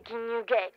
[0.00, 0.72] making you gate.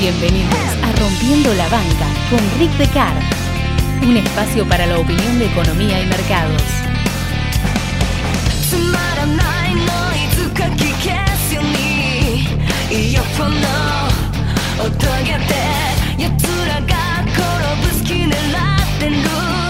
[0.00, 3.14] Bienvenidos a Rompiendo la Banca con Rick Decar,
[4.02, 6.62] un espacio para la opinión de economía y mercados.
[12.94, 15.54] いよこの音がで
[16.22, 16.92] 奴らが
[17.26, 17.40] 転
[17.82, 19.63] ぶ隙狙ってる。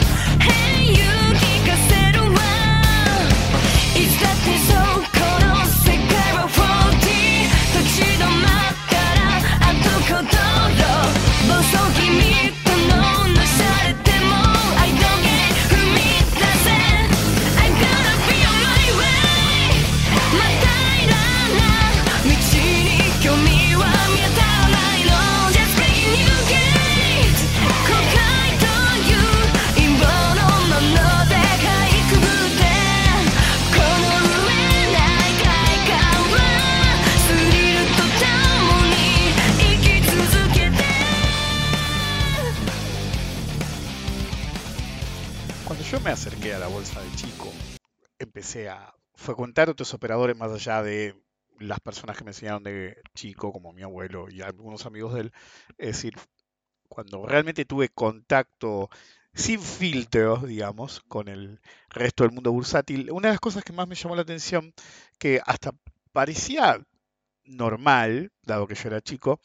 [48.55, 51.15] Empecé a frecuentar otros operadores más allá de
[51.59, 55.33] las personas que me enseñaron de chico, como mi abuelo y algunos amigos de él.
[55.79, 56.15] Es decir,
[56.89, 58.91] cuando realmente tuve contacto
[59.33, 63.89] sin filtros, digamos, con el resto del mundo bursátil, una de las cosas que más
[63.89, 64.73] me llamó la atención,
[65.19, 65.73] que hasta
[66.13, 66.81] parecía
[67.45, 69.41] normal, dado que yo era chico,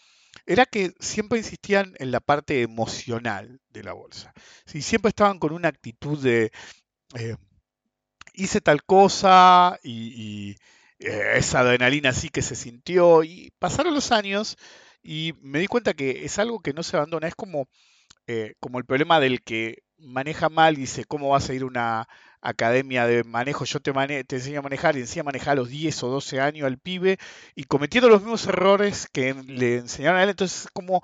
[0.45, 4.33] era que siempre insistían en la parte emocional de la bolsa.
[4.65, 6.51] Sí, siempre estaban con una actitud de
[7.15, 7.35] eh,
[8.39, 10.55] hice tal cosa y,
[10.99, 13.23] eh, esa adrenalina sí que se sintió.
[13.23, 14.57] Y pasaron los años
[15.03, 17.27] y me di cuenta que es algo que no se abandona.
[17.27, 17.67] Es como,
[18.27, 21.65] eh, como el problema del que maneja mal y dice, ¿cómo vas a ir a
[21.65, 22.07] una
[22.41, 23.65] academia de manejo?
[23.65, 26.77] Yo te, enseño a manejar y a manejar a los 10 o 12 años al
[26.77, 27.17] pibe
[27.55, 30.29] y cometiendo los mismos errores que le enseñaron a él.
[30.29, 31.01] Entonces es como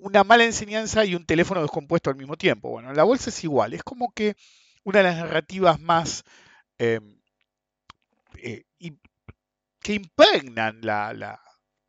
[0.00, 2.70] una mala enseñanza y un teléfono descompuesto al mismo tiempo.
[2.70, 3.72] Bueno, en la bolsa es igual.
[3.74, 4.36] Es como que
[4.84, 6.24] una de las narrativas más
[6.82, 7.00] eh,
[8.42, 8.64] eh,
[9.82, 11.40] que impregnan la, la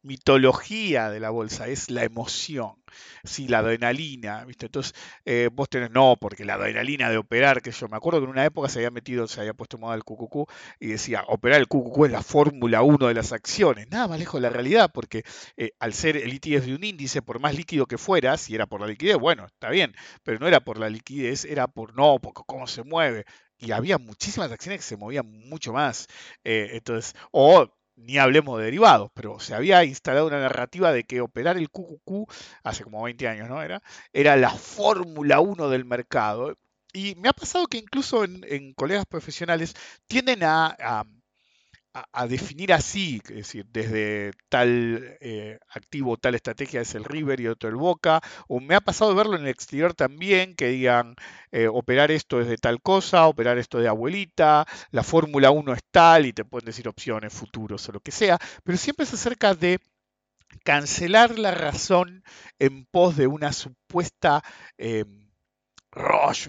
[0.03, 2.75] mitología de la bolsa es la emoción,
[3.23, 4.67] sí, la adrenalina, ¿viste?
[4.67, 4.93] Entonces,
[5.25, 8.31] eh, vos tenés, no, porque la adrenalina de operar, que yo me acuerdo que en
[8.31, 10.49] una época se había metido, se había puesto moda el QQQ
[10.79, 14.41] y decía, operar el QQQ es la Fórmula 1 de las acciones, nada más lejos
[14.41, 15.23] de la realidad, porque
[15.57, 18.65] eh, al ser el ETF de un índice, por más líquido que fuera, si era
[18.67, 22.19] por la liquidez, bueno, está bien, pero no era por la liquidez, era por, no,
[22.21, 23.25] porque cómo se mueve,
[23.57, 26.07] y había muchísimas acciones que se movían mucho más.
[26.43, 31.21] Eh, entonces, o ni hablemos de derivados, pero se había instalado una narrativa de que
[31.21, 32.27] operar el QQQ
[32.63, 33.61] hace como 20 años, ¿no?
[33.61, 33.81] Era,
[34.13, 36.57] era la Fórmula 1 del mercado.
[36.93, 39.73] Y me ha pasado que incluso en, colegas profesionales
[40.07, 41.05] tienden a-
[41.93, 47.47] a- definir así, es decir, desde tal eh, activo, tal estrategia es el River y
[47.47, 51.15] otro el Boca, o me ha pasado verlo en el exterior también, que digan,
[51.51, 55.81] eh, operar esto es de tal cosa, operar esto de abuelita, la Fórmula 1 es
[55.91, 59.53] tal, y te pueden decir opciones, futuros o lo que sea, pero siempre es acerca
[59.55, 59.79] de
[60.63, 62.23] cancelar la razón
[62.59, 64.43] en pos de una supuesta
[64.77, 65.05] eh,
[65.93, 66.47] rush,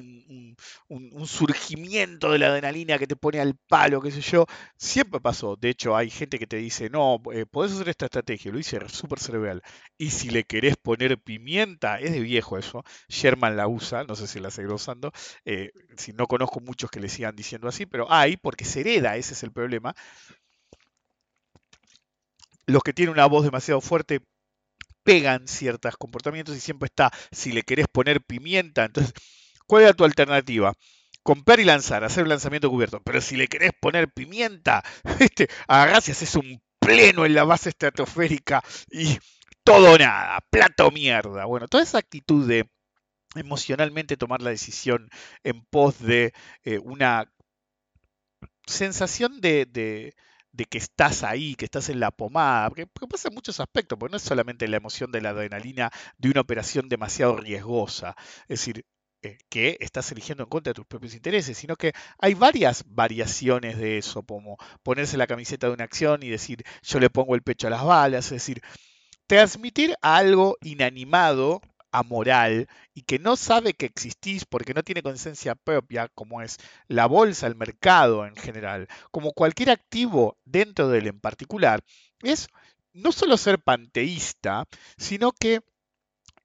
[0.89, 4.47] un, surgimiento de la adrenalina que te pone al palo, qué sé yo.
[4.77, 5.57] Siempre pasó.
[5.57, 8.79] De hecho, hay gente que te dice, no, eh, podés hacer esta estrategia, lo hice
[8.89, 9.63] súper cerebral.
[9.99, 12.85] Y si le querés poner pimienta, es de viejo eso.
[13.09, 15.13] Sherman la usa, no sé si la seguirá usando.
[15.45, 19.17] eh, si no conozco muchos que le sigan diciendo así, pero hay, porque se hereda,
[19.17, 19.95] ese es el problema.
[22.67, 24.21] Los que tienen una voz demasiado fuerte
[25.05, 29.15] pegan ciertos comportamientos y siempre está, si le querés poner pimienta, entonces,
[29.67, 30.73] ¿cuál era tu alternativa?
[31.23, 33.01] Comprar y lanzar, hacer lanzamiento cubierto.
[33.05, 34.85] Pero si le querés poner pimienta,
[35.21, 39.19] este, agarrás y haces un pleno en la base estratosférica y
[39.65, 41.47] todo nada, plata o mierda.
[41.47, 42.69] Bueno, toda esa actitud de
[43.37, 45.09] emocionalmente tomar la decisión
[45.45, 46.33] en pos de
[46.65, 47.33] eh, una
[48.67, 50.15] sensación de, de-
[50.55, 54.13] de que estás ahí, que estás en la pomada, porque, pasa en muchos aspectos, porque
[54.13, 58.87] no es solamente la emoción de la adrenalina de una operación demasiado riesgosa, es decir,
[59.23, 63.79] eh, que estás eligiendo en contra de tus propios intereses, sino que hay varias variaciones
[63.79, 67.43] de eso, como ponerse la camiseta de una acción y decir yo le pongo el
[67.43, 68.61] pecho a las balas, es decir,
[69.27, 71.63] transmitir a algo inanimado
[71.95, 76.59] amoral y que no sabe que existís porque no tiene conciencia propia, como es
[76.89, 81.85] la bolsa, el mercado en general, como cualquier activo dentro de él en particular,
[82.23, 82.49] es
[82.93, 85.61] no solo ser panteísta, sino que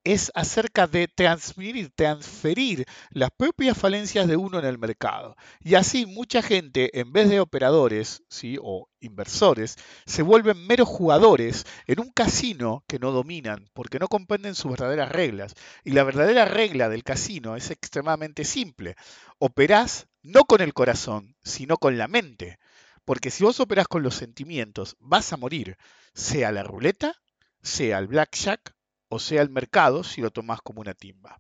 [0.04, 5.36] es acerca de transmitir, transferir las propias falencias de uno en el mercado.
[5.62, 8.58] Y así mucha gente, en vez de operadores ¿sí?
[8.62, 9.76] o inversores,
[10.06, 15.12] se vuelven meros jugadores en un casino que no dominan porque no comprenden sus verdaderas
[15.12, 15.54] reglas.
[15.84, 18.96] Y la verdadera regla del casino es extremadamente simple.
[19.38, 22.60] Operás no con el corazón, sino con la mente.
[23.06, 25.78] Porque si vos operás con los sentimientos, vas a morir,
[26.14, 27.16] sea la ruleta,
[27.62, 28.76] sea el blackjack
[29.10, 31.38] o sea el mercado si lo tomás como una timba.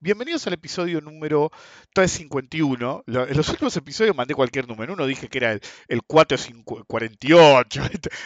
[0.00, 1.52] Bienvenidos al episodio número
[1.94, 3.04] 351.
[3.06, 4.94] En los últimos episodios mandé cualquier número.
[4.94, 7.82] Uno dije que era el, el 448.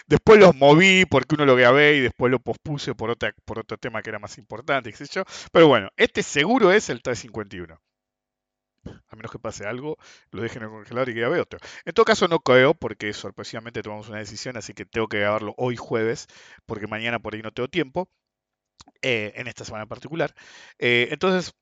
[0.07, 3.15] Después los moví porque uno lo grabé y después lo pospuse por,
[3.45, 4.91] por otro tema que era más importante.
[5.53, 7.79] Pero bueno, este seguro es el 351
[9.09, 9.99] a menos que pase algo,
[10.31, 11.59] lo dejen en el congelador y que grabe otro.
[11.85, 15.55] En todo caso no creo, porque sorpresivamente tomamos una decisión, así que tengo que grabarlo
[15.57, 16.29] hoy jueves,
[16.67, 18.09] porque mañana por ahí no tengo tiempo.
[19.03, 20.35] Eh, en esta semana particular.
[20.79, 21.55] Eh, entonces,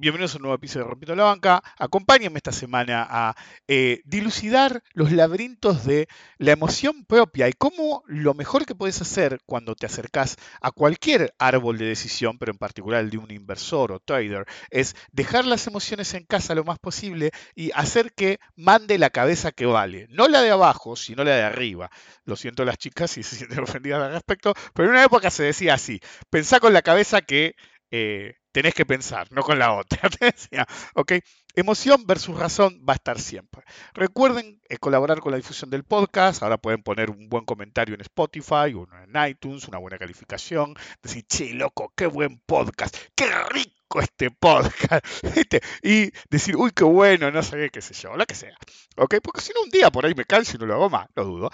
[0.00, 1.60] Bienvenidos a un nuevo episodio de Rompiendo la Banca.
[1.76, 3.34] Acompáñenme esta semana a
[3.66, 6.06] eh, dilucidar los laberintos de
[6.36, 11.34] la emoción propia y cómo lo mejor que puedes hacer cuando te acercas a cualquier
[11.40, 15.66] árbol de decisión, pero en particular el de un inversor o trader, es dejar las
[15.66, 20.06] emociones en casa lo más posible y hacer que mande la cabeza que vale.
[20.10, 21.90] No la de abajo, sino la de arriba.
[22.24, 25.42] Lo siento las chicas si se sienten ofendidas al respecto, pero en una época se
[25.42, 25.98] decía así,
[26.30, 27.56] pensá con la cabeza que...
[27.90, 30.10] Eh, tenés que pensar, no con la otra.
[30.94, 31.12] ¿ok?
[31.54, 33.62] Emoción versus razón va a estar siempre.
[33.94, 36.42] Recuerden eh, colaborar con la difusión del podcast.
[36.42, 40.74] Ahora pueden poner un buen comentario en Spotify, uno en iTunes, una buena calificación.
[41.00, 45.06] Decir, che, loco, qué buen podcast, qué rico este podcast.
[45.84, 48.56] Y decir, uy, qué bueno, no sé qué sé yo, lo que sea.
[48.96, 49.18] ¿Ok?
[49.22, 51.24] Porque si no, un día por ahí me canso y no lo hago más, lo
[51.24, 51.50] dudo.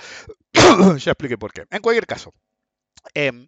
[0.97, 1.65] ya expliqué por qué.
[1.71, 2.33] En cualquier caso,
[3.12, 3.47] em,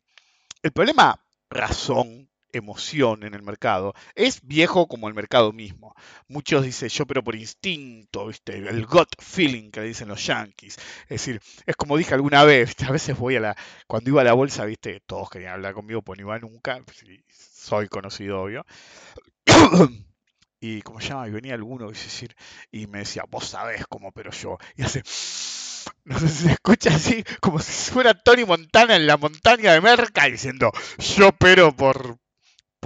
[0.62, 1.18] el problema
[1.48, 3.94] razón emoción en el mercado.
[4.14, 5.94] Es viejo como el mercado mismo.
[6.28, 8.56] Muchos dicen yo pero por instinto, ¿viste?
[8.56, 10.76] el gut feeling que le dicen los yankees.
[11.04, 13.56] Es decir, es como dije alguna vez, a veces voy a la,
[13.86, 16.82] cuando iba a la bolsa, viste, todos querían hablar conmigo, pues no iba nunca,
[17.30, 18.66] soy conocido obvio.
[20.60, 22.34] y como llama, y venía alguno decir,
[22.70, 24.58] y me decía, vos sabés cómo, pero yo.
[24.76, 25.02] Y hace
[26.04, 29.80] no sé si se escucha así, como si fuera Tony Montana en la montaña de
[29.80, 32.18] Merca diciendo, yo pero por,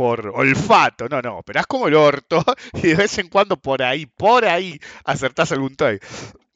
[0.01, 2.43] por olfato, no, no, operás como el orto
[2.73, 6.01] y de vez en cuando por ahí, por ahí acertás algún toy.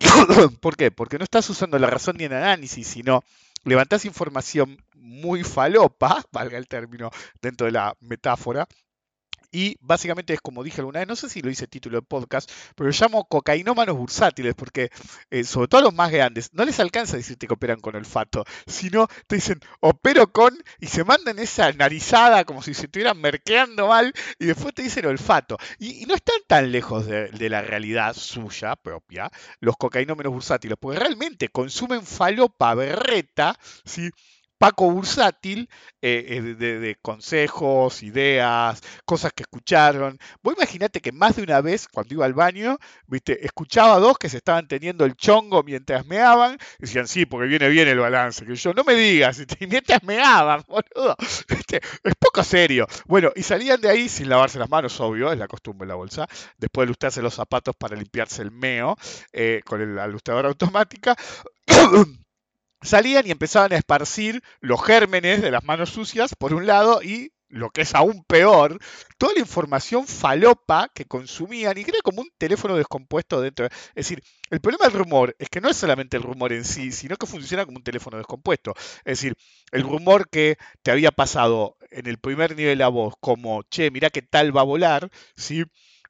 [0.63, 0.91] ¿Por qué?
[0.91, 3.23] Porque no estás usando la razón ni el análisis, sino
[3.65, 7.11] levantás información muy falopa, valga el término
[7.43, 8.67] dentro de la metáfora,
[9.55, 12.51] y básicamente es como dije alguna vez, no sé si lo hice título de podcast,
[12.75, 14.91] pero lo llamo cocainómanos bursátiles, porque
[15.31, 19.07] eh, sobre todo los más grandes, no les alcanza decirte que operan con olfato, sino
[19.29, 24.13] te dicen opero con y se mandan esa narizada como si se estuvieran merqueando mal
[24.41, 25.57] y después te dicen olfato.
[25.79, 29.31] Y, no están tan lejos de, de, la realidad suya propia,
[29.61, 34.11] los cocainómenos bursátiles, porque realmente consumen falopa berreta, ¿sí?
[34.59, 35.69] Paco Bursátil
[36.01, 40.19] eh, eh, de, consejos, ideas, cosas que escucharon.
[40.43, 44.19] Vos imaginate que más de una vez, cuando iba al baño, viste, escuchaba a dos
[44.19, 46.59] que se estaban teniendo el chongo mientras meaban.
[46.79, 48.45] Decían, sí, porque viene bien el balance.
[48.47, 51.17] Que yo, no me digas, mientras meaban, boludo.
[52.05, 52.87] es poco serio.
[53.07, 56.27] Bueno, y salían de ahí sin lavarse las manos, obvio, es la costumbre la bolsa.
[56.59, 58.97] Después de lustrarse los zapatos para limpiarse el meo
[59.33, 61.17] eh, con la lustradora automática.
[62.85, 67.33] salían y empezaban a esparcir los gérmenes de las manos sucias por un lado y
[67.49, 68.79] lo que es aún peor,
[69.17, 73.67] toda la información falopa que consumían y que era como un teléfono descompuesto dentro.
[73.67, 76.91] Es decir, el problema del rumor es que no es solamente el rumor en sí,
[76.91, 78.75] sino que funciona como un teléfono descompuesto.
[79.05, 79.35] Es decir,
[79.71, 84.11] el rumor que te había pasado en el primer nivel a voz, como, che, mira
[84.11, 85.65] qué tal va a volar, ¿sí?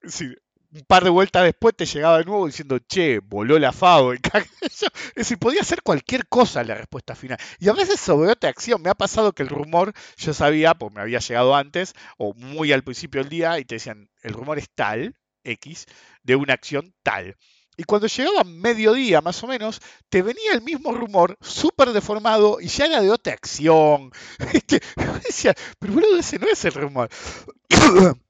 [0.07, 0.35] sí
[0.75, 4.45] un par de vueltas después te llegaba de nuevo diciendo, che, voló la fábrica.
[4.61, 7.39] es decir, podía ser cualquier cosa la respuesta final.
[7.61, 8.83] Y a veces sobre otra acción.
[8.83, 12.73] Me ha pasado que el rumor, yo sabía, pues me había llegado antes, o muy
[12.73, 15.15] al principio del día, y te decían, el rumor es tal,
[15.45, 15.87] X,
[16.25, 17.37] de una acción tal.
[17.77, 22.67] Y cuando llegaba mediodía, más o menos, te venía el mismo rumor, súper deformado, y
[22.67, 24.11] ya era de otra acción.
[25.25, 27.09] decía, pero boludo, ese no es el rumor.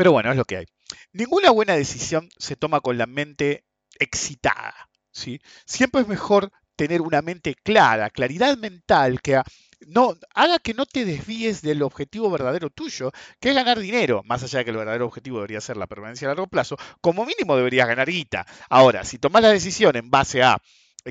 [0.00, 0.66] pero bueno, es lo que hay.
[1.12, 3.66] Ninguna buena decisión se toma con la mente
[3.98, 4.74] excitada.
[5.12, 5.42] ¿sí?
[5.66, 9.42] Siempre es mejor tener una mente clara, claridad mental que
[9.80, 14.42] no, haga que no te desvíes del objetivo verdadero tuyo, que es ganar dinero, más
[14.42, 17.54] allá de que el verdadero objetivo debería ser la permanencia a largo plazo, como mínimo
[17.54, 18.46] deberías ganar guita.
[18.70, 20.62] Ahora, si tomas la decisión en base a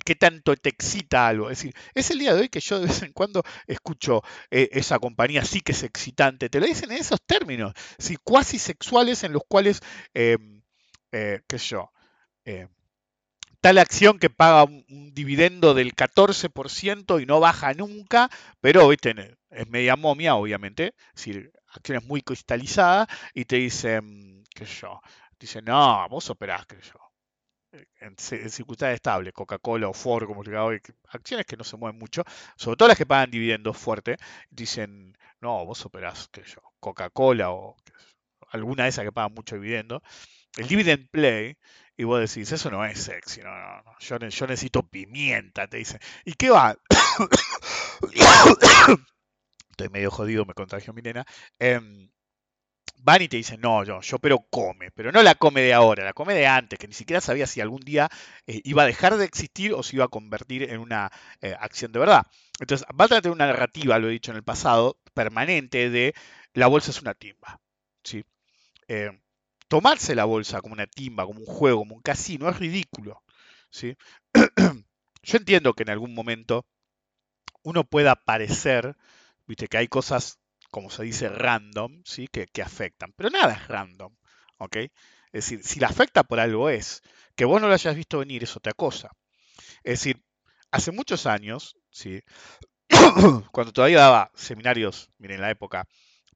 [0.06, 1.50] qué tanto te excita algo.
[1.50, 4.70] Es decir, es el día de hoy que yo de vez en cuando escucho eh,
[4.74, 6.50] esa compañía sí que es excitante.
[6.50, 9.82] Te lo dicen en esos términos, sí, cuasi sexuales en los cuales,
[10.14, 10.38] eh,
[11.12, 11.92] eh, qué sé yo,
[12.46, 12.68] eh,
[13.62, 18.30] tal acción que paga un, dividendo del 14% y no baja nunca,
[18.62, 24.66] pero viste, es media momia, obviamente, es decir, acciones muy cristalizadas, y te dicen, qué
[24.66, 25.02] yo,
[25.40, 27.09] dicen, no, vos operás, qué yo,
[27.72, 31.78] en, en circunstancias estables, Coca-Cola o Ford, como se llama hoy, acciones que no se
[31.78, 32.24] mueven mucho,
[32.56, 34.18] sobre todo las que pagan dividendos fuerte,
[34.50, 37.76] dicen, no, vos operás, qué yo, Coca-Cola o
[38.52, 40.02] alguna de esas que pagan mucho dividendo,
[40.58, 41.58] el dividend play,
[41.98, 45.68] y vos decís, eso no es sexy, no, no, no, yo, ne- yo necesito pimienta,
[45.68, 46.00] te dicen.
[46.26, 46.78] ¿Y qué va?
[49.72, 51.26] Estoy medio jodido, me contagió mi nena.
[51.60, 52.10] Em,
[53.02, 56.04] van y te dicen, no, yo, yo pero come, pero no la come de ahora,
[56.04, 58.10] la come de antes, que ni siquiera sabía si algún día
[58.48, 61.92] eh, iba a dejar de existir o se iba a convertir en una eh, acción
[61.92, 62.26] de verdad.
[62.60, 66.14] Entonces, van a tener una narrativa, lo he dicho en el pasado, permanente de
[66.54, 67.60] la bolsa es una timba.
[68.04, 68.24] ¿sí?
[68.88, 69.12] Eh,
[69.68, 73.24] tomarse la bolsa como una timba, como un juego, como un casino, es ridículo.
[73.70, 73.96] ¿sí?
[75.24, 76.66] Yo entiendo que en algún momento
[77.64, 78.96] uno pueda parecer,
[79.48, 80.40] viste, que hay cosas,
[80.72, 82.28] como se dice, random, ¿sí?
[82.28, 84.16] Que, que afectan, pero nada es random,
[84.58, 84.78] ¿ok?
[84.78, 84.92] Es
[85.46, 87.02] decir, si la afecta por algo es,
[87.36, 89.12] que vos no lo hayas visto venir es otra cosa.
[89.84, 90.24] Es decir,
[90.72, 92.22] hace muchos años, ¿sí?
[93.52, 95.88] cuando todavía daba seminarios, miren, en la época,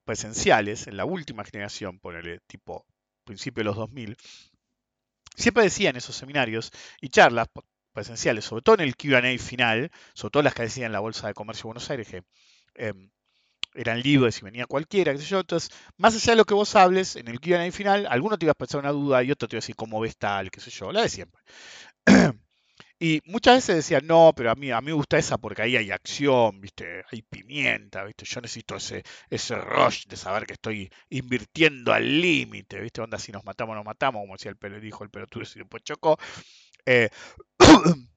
[0.05, 2.85] presenciales, en la última generación, ponele tipo
[3.23, 4.17] principio de los 2000,
[5.35, 6.71] siempre decía en esos seminarios
[7.01, 7.47] y charlas
[7.93, 11.27] presenciales, sobre todo en el Q&A final, sobre todo las que decían en la Bolsa
[11.27, 12.07] de Comercio de Buenos Aires,
[12.75, 13.11] em,
[13.75, 15.39] eran libres y venía cualquiera, qué sé yo.
[15.39, 18.51] Entonces, más allá de lo que vos hables, en el Q&A final, alguno te iba
[18.51, 20.71] a expresar una duda y otro te iba a decir cómo ves tal, qué sé
[20.71, 21.41] yo, la de siempre.
[22.99, 25.75] Y muchas veces decían, no, pero a mí, a mí me gusta esa porque ahí
[25.75, 27.03] hay acción, ¿viste?
[27.11, 28.23] Hay pimienta, ¿viste?
[28.23, 33.01] Yo necesito ese, ese rush de saber que estoy invirtiendo al límite, ¿viste?
[33.01, 35.83] Onda, si nos matamos, nos matamos, como decía el pelo, dijo el pelotudo y después
[35.83, 36.17] chocó.
[36.85, 37.09] Eh,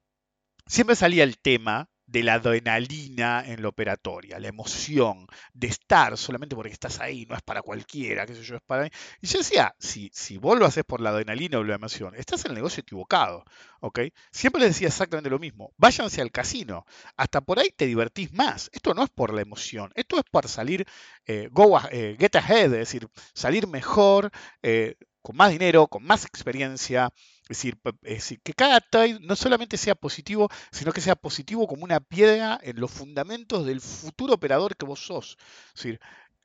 [0.67, 6.55] siempre salía el tema de la adrenalina en la operatoria, la emoción de estar solamente
[6.57, 8.91] porque estás ahí, no es para cualquiera, qué sé yo, es para mí.
[9.21, 12.45] Y yo decía, si, si vos lo haces por la adrenalina o la emoción, estás
[12.45, 13.45] en el negocio equivocado,
[13.81, 14.01] ¿ok?
[14.31, 16.87] Siempre les decía exactamente lo mismo, váyanse al casino,
[17.17, 18.71] hasta por ahí te divertís más.
[18.73, 20.87] Esto no es por la emoción, esto es para salir,
[21.27, 24.31] eh, go a- eh, get ahead, es decir, salir mejor,
[24.63, 27.11] eh, con más dinero, con más experiencia,
[27.49, 27.77] es
[28.09, 32.61] decir, que cada trade no solamente sea positivo, sino que sea positivo como una piedra
[32.63, 35.37] en los fundamentos del futuro operador que vos sos.
[35.75, 36.01] Es decir,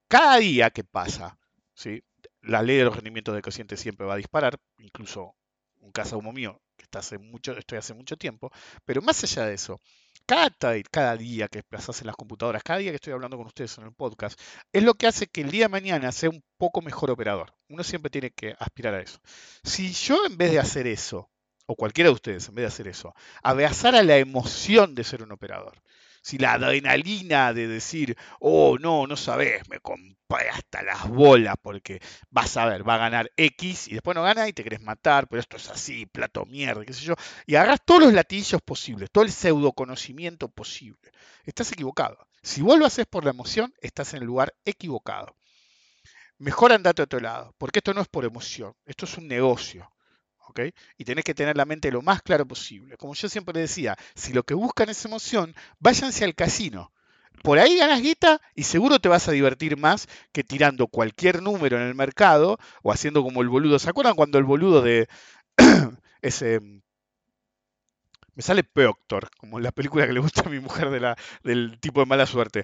[0.08, 1.38] cada día que pasa,
[1.76, 2.04] ¿sí?
[2.42, 5.36] la ley de los rendimientos decrecientes siempre va a disparar, incluso
[5.78, 8.50] un caso como mío, que está hace mucho, estoy hace mucho tiempo,
[8.84, 9.80] pero más allá de eso,
[10.32, 10.50] cada
[10.90, 13.84] cada día que pasás en las computadoras, cada día que estoy hablando con ustedes en
[13.84, 14.40] el podcast,
[14.72, 17.54] es lo que hace que el día de mañana sea un poco mejor operador.
[17.68, 19.20] Uno siempre tiene que aspirar a eso.
[19.62, 21.30] Si yo en vez de hacer eso,
[21.66, 25.34] o cualquiera de ustedes en vez de hacer eso, abrazara la emoción de ser un
[25.34, 25.82] operador,
[26.22, 32.00] si la adrenalina de decir, oh no, no sabes, me compré hasta las bolas porque
[32.30, 35.28] vas a ver, va a ganar X y después no gana y te querés matar,
[35.28, 39.10] pero esto es así, plato mierda, qué sé yo, y agarras todos los latillos posibles,
[39.12, 41.12] todo el pseudo conocimiento posible.
[41.44, 42.28] Estás equivocado.
[42.44, 45.36] Si vos lo haces por la emoción, estás en el lugar equivocado.
[46.38, 49.92] Mejor andate a otro lado, porque esto no es por emoción, esto es un negocio.
[50.98, 52.98] Y tenés que tener la mente lo más claro posible.
[52.98, 56.92] Como yo siempre decía, si lo que buscan es emoción, váyanse al casino.
[57.44, 61.78] Por ahí ganas guita y seguro te vas a divertir más que tirando cualquier número
[61.78, 63.80] en el mercado o haciendo como el boludo.
[63.80, 65.08] ¿Se acuerdan cuando el boludo de
[66.22, 66.60] ese
[68.34, 70.90] me sale Proctor, como la película que le gusta a mi mujer
[71.44, 72.64] del tipo de mala suerte.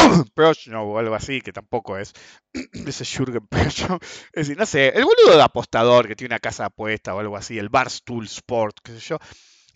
[0.34, 2.12] Prochno o algo así, que tampoco es.
[2.86, 3.98] Ese Jürgen Prochno.
[4.32, 7.36] Es decir, no sé, el boludo de apostador que tiene una casa apuesta o algo
[7.36, 9.18] así, el Barstool Sport, qué sé yo,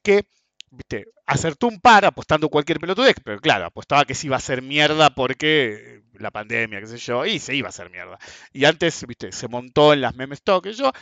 [0.02, 0.26] que
[0.70, 4.62] viste, acertó un par apostando cualquier pelotudez, pero claro, apostaba que se iba a hacer
[4.62, 8.18] mierda porque la pandemia, qué sé yo, y se iba a hacer mierda.
[8.52, 10.92] Y antes, viste, se montó en las meme stock, qué sé yo,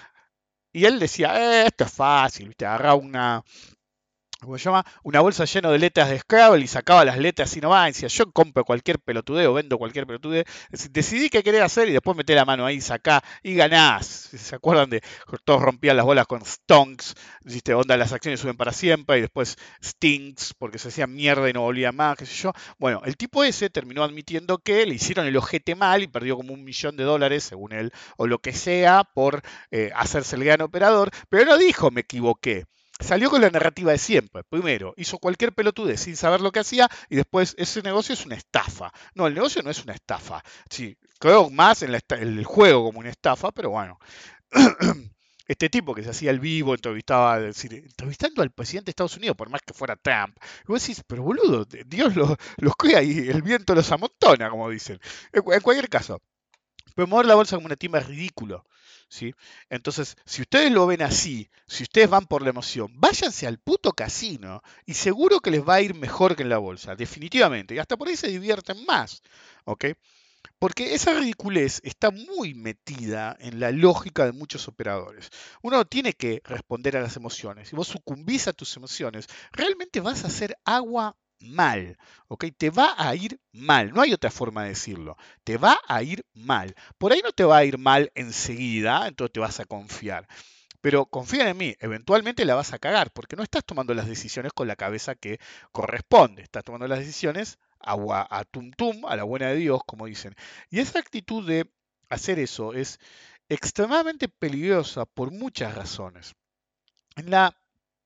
[0.72, 3.42] y él decía, eh, esto es fácil, viste, agarra una,
[4.42, 4.84] ¿cómo se llama?
[5.02, 7.92] Una bolsa llena de letras de Scrabble y sacaba las letras y no va, y
[7.92, 10.44] decía, yo compro cualquier pelotudeo, vendo cualquier pelotudeo.
[10.90, 14.30] Decidí qué quería hacer y después meté la mano ahí, sacá y ganás.
[14.32, 15.02] ¿Se acuerdan de
[15.44, 17.14] todos rompían las bolas con stonks?
[17.44, 17.74] ¿Viste?
[17.74, 21.62] Onda, las acciones suben para siempre y después stinks porque se hacían mierda y no
[21.62, 22.52] volvía más, qué sé yo.
[22.78, 26.52] Bueno, el tipo ese terminó admitiendo que le hicieron el ojete mal y perdió como
[26.52, 30.62] un millón de dólares, según él, o lo que sea, por eh, hacerse el gran
[30.62, 32.66] operador, pero no dijo me equivoqué
[33.02, 34.42] salió con la narrativa de siempre.
[34.44, 38.36] Primero, hizo cualquier pelotudez sin saber lo que hacía y después ese negocio es una
[38.36, 38.92] estafa.
[39.14, 40.42] No, el negocio no es una estafa.
[40.70, 43.98] Sí, creo más en la el juego como una estafa, pero bueno.
[45.48, 49.50] Este tipo que se hacía el vivo, entrevistaba, entrevistando al presidente de Estados Unidos, por
[49.50, 50.36] más que fuera Trump.
[50.62, 54.70] Y vos decís, pero boludo, Dios los, los crea y el viento los amontona, como
[54.70, 55.00] dicen.
[55.32, 56.22] En, cu- en cualquier caso,
[56.94, 58.64] promover la bolsa como una timba es ridículo.
[59.68, 63.92] Entonces, si ustedes lo ven así, si ustedes van por la emoción, váyanse al puto
[63.92, 67.74] casino y seguro que les va a ir mejor que en la bolsa, definitivamente.
[67.74, 69.22] Y hasta por ahí se divierten más.
[69.64, 69.86] ¿ok?
[70.58, 75.30] Porque esa ridiculez está muy metida en la lógica de muchos operadores.
[75.62, 77.68] Uno tiene que responder a las emociones.
[77.68, 82.46] Si vos sucumbís a tus emociones, realmente vas a hacer agua mal, ¿ok?
[82.56, 85.16] Te va a ir mal, no hay otra forma de decirlo.
[85.44, 86.74] Te va a ir mal.
[86.98, 90.26] Por ahí no te va a ir mal enseguida, entonces te vas a confiar.
[90.80, 94.52] Pero confía en mí, eventualmente la vas a cagar, porque no estás tomando las decisiones
[94.52, 95.38] con la cabeza que
[95.72, 96.42] corresponde.
[96.42, 97.94] Estás tomando las decisiones a,
[98.30, 100.34] a tum tum, a la buena de Dios, como dicen.
[100.70, 101.70] Y esa actitud de
[102.08, 102.98] hacer eso es
[103.48, 106.34] extremadamente peligrosa por muchas razones.
[107.16, 107.56] En la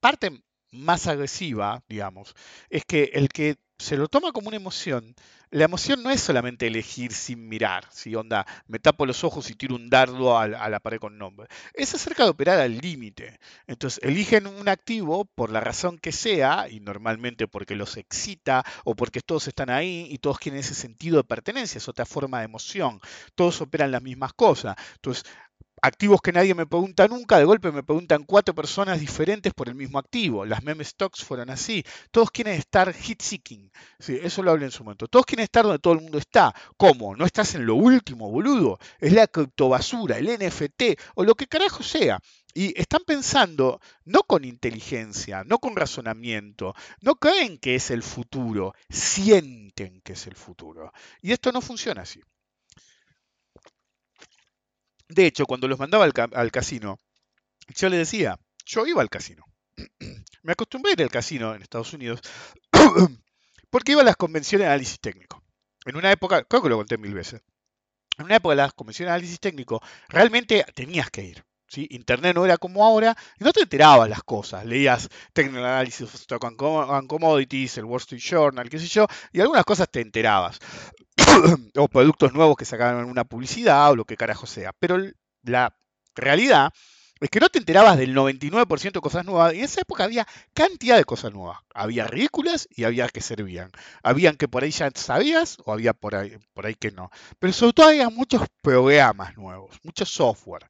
[0.00, 2.34] parte más agresiva, digamos,
[2.70, 5.14] es que el que se lo toma como una emoción,
[5.50, 9.54] la emoción no es solamente elegir sin mirar, si onda, me tapo los ojos y
[9.54, 11.46] tiro un dardo a, a la pared con nombre.
[11.72, 13.38] Es acerca de operar al límite.
[13.66, 18.96] Entonces, eligen un activo por la razón que sea, y normalmente porque los excita o
[18.96, 22.46] porque todos están ahí y todos quieren ese sentido de pertenencia, es otra forma de
[22.46, 23.00] emoción.
[23.34, 24.76] Todos operan las mismas cosas.
[24.96, 25.24] Entonces,
[25.86, 29.74] activos que nadie me pregunta nunca, de golpe me preguntan cuatro personas diferentes por el
[29.74, 30.44] mismo activo.
[30.44, 31.84] Las meme stocks fueron así.
[32.10, 33.70] Todos quieren estar hit seeking.
[33.98, 35.06] Sí, eso lo hablé en su momento.
[35.06, 36.54] Todos quieren estar donde todo el mundo está.
[36.76, 37.16] ¿Cómo?
[37.16, 38.78] ¿No estás en lo último, boludo?
[38.98, 42.20] Es la criptobasura, el NFT o lo que carajo sea.
[42.54, 48.74] Y están pensando no con inteligencia, no con razonamiento, no creen que es el futuro,
[48.88, 50.92] sienten que es el futuro.
[51.20, 52.20] Y esto no funciona así.
[55.08, 57.00] De hecho, cuando los mandaba al, ca- al casino,
[57.68, 59.44] yo les decía, yo iba al casino.
[60.42, 62.20] Me acostumbré a ir al casino en Estados Unidos
[63.70, 65.42] porque iba a las convenciones de análisis técnico.
[65.84, 67.42] En una época, creo que lo conté mil veces,
[68.18, 71.44] en una época de las convenciones de análisis técnico, realmente tenías que ir.
[71.68, 71.86] ¿Sí?
[71.90, 74.64] Internet no era como ahora, y no te enterabas las cosas.
[74.64, 79.06] Leías Technical Analysis Stock and Com- and Commodities, el Wall Street Journal, qué sé yo,
[79.32, 80.58] y algunas cosas te enterabas.
[81.76, 84.72] o productos nuevos que sacaban en una publicidad o lo que carajo sea.
[84.78, 84.98] Pero
[85.42, 85.76] la
[86.14, 86.72] realidad
[87.20, 89.54] es que no te enterabas del 99% de cosas nuevas.
[89.54, 91.58] Y en esa época había cantidad de cosas nuevas.
[91.74, 93.70] Había ridículas y había que servían.
[94.02, 97.10] Habían que por ahí ya sabías o había por ahí, por ahí que no.
[97.38, 100.66] Pero sobre todo había muchos programas nuevos, mucho software.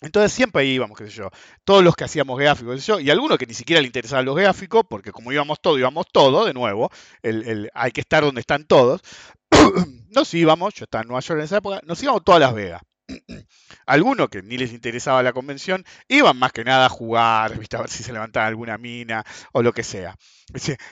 [0.00, 1.30] Entonces siempre íbamos, qué sé yo,
[1.64, 4.24] todos los que hacíamos gráficos, qué sé yo, y algunos que ni siquiera le interesaban
[4.24, 6.90] los gráficos, porque como íbamos todos, íbamos todos, de nuevo,
[7.22, 9.02] el- hay que estar donde están todos,
[10.10, 12.82] nos íbamos, yo estaba en Nueva York en esa época, nos íbamos todas Las Vegas.
[13.86, 17.88] Algunos que ni les interesaba la convención, iban más que nada a jugar, a ver
[17.90, 20.16] si se levantaba alguna mina o lo que sea.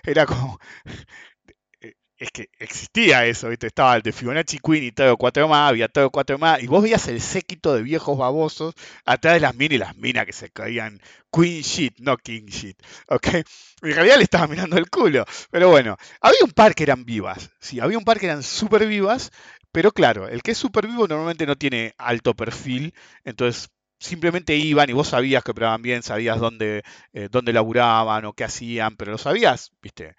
[0.04, 0.58] Era como,
[2.18, 3.68] es que existía eso, ¿viste?
[3.68, 6.82] Estaba el de Fibonacci Queen y todo cuatro más, había todo cuatro más, y vos
[6.82, 10.50] veías el séquito de viejos babosos atrás de las minas y las minas que se
[10.50, 11.00] caían
[11.32, 12.76] Queen shit, no King shit,
[13.08, 13.26] ¿ok?
[13.82, 17.50] En realidad le estaba mirando el culo, pero bueno, había un par que eran vivas,
[17.60, 19.30] sí, había un par que eran súper vivas,
[19.70, 24.90] pero claro, el que es súper vivo normalmente no tiene alto perfil, entonces simplemente iban
[24.90, 29.12] y vos sabías que operaban bien, sabías dónde, eh, dónde laburaban o qué hacían, pero
[29.12, 30.14] lo sabías, ¿viste?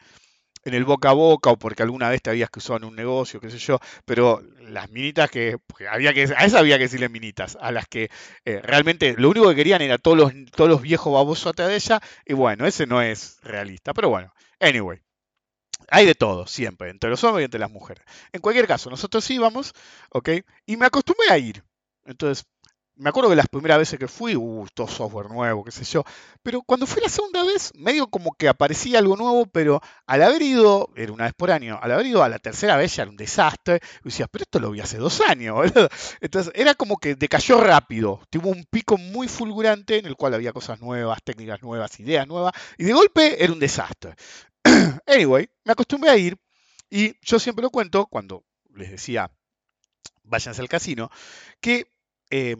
[0.64, 2.96] En el boca a boca o porque alguna vez te habías que usado en un
[2.96, 5.58] negocio, qué sé yo, pero las minitas que,
[5.90, 8.10] había que, a esas había que decirle minitas, a las que
[8.46, 11.76] eh, realmente lo único que querían era todos los, todos los viejos babosos atrás de
[11.76, 15.00] ella, y bueno, ese no es realista, pero bueno, anyway.
[15.92, 18.04] Hay de todo, siempre, entre los hombres y entre las mujeres.
[18.32, 19.74] En cualquier caso, nosotros íbamos,
[20.12, 20.30] ¿ok?
[20.68, 21.64] Y me acostumbré a ir.
[22.06, 22.46] Entonces,
[23.00, 26.04] me acuerdo que las primeras veces que fui, uh, todo software nuevo, qué sé yo.
[26.44, 30.42] Pero cuando fui la segunda vez, medio como que aparecía algo nuevo, pero al haber
[30.42, 33.80] era una vez por año, al haber a la tercera vez ya era un desastre.
[34.04, 35.88] Y decías, pero esto lo vi hace dos años, boludo.
[36.20, 38.20] Entonces, era como que decayó rápido.
[38.30, 42.52] Tuvo un pico muy fulgurante en el cual había cosas nuevas, técnicas nuevas, ideas nuevas.
[42.78, 44.16] Y de golpe era un desastre.
[45.08, 46.38] anyway, me acostumbré a ir.
[46.90, 48.44] Y yo siempre lo cuento cuando
[48.76, 49.32] les decía,
[50.24, 51.10] váyanse al casino,
[51.62, 51.88] que
[52.30, 52.58] eh,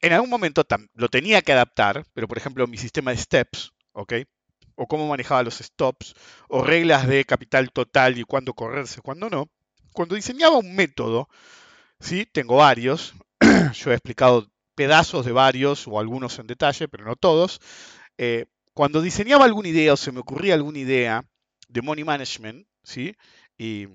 [0.00, 4.14] en algún momento lo tenía que adaptar, pero por ejemplo mi sistema de steps, ¿ok?
[4.76, 6.14] O cómo manejaba los stops,
[6.48, 9.48] o reglas de capital total y cuándo correrse, cuándo no.
[9.92, 11.28] Cuando diseñaba un método,
[12.00, 12.26] ¿sí?
[12.26, 13.14] Tengo varios,
[13.74, 17.60] yo he explicado pedazos de varios o algunos en detalle, pero no todos.
[18.18, 21.24] eh, cuando diseñaba alguna idea o se me ocurría alguna idea
[21.68, 23.16] de money management, ¿sí?
[23.58, 23.88] Y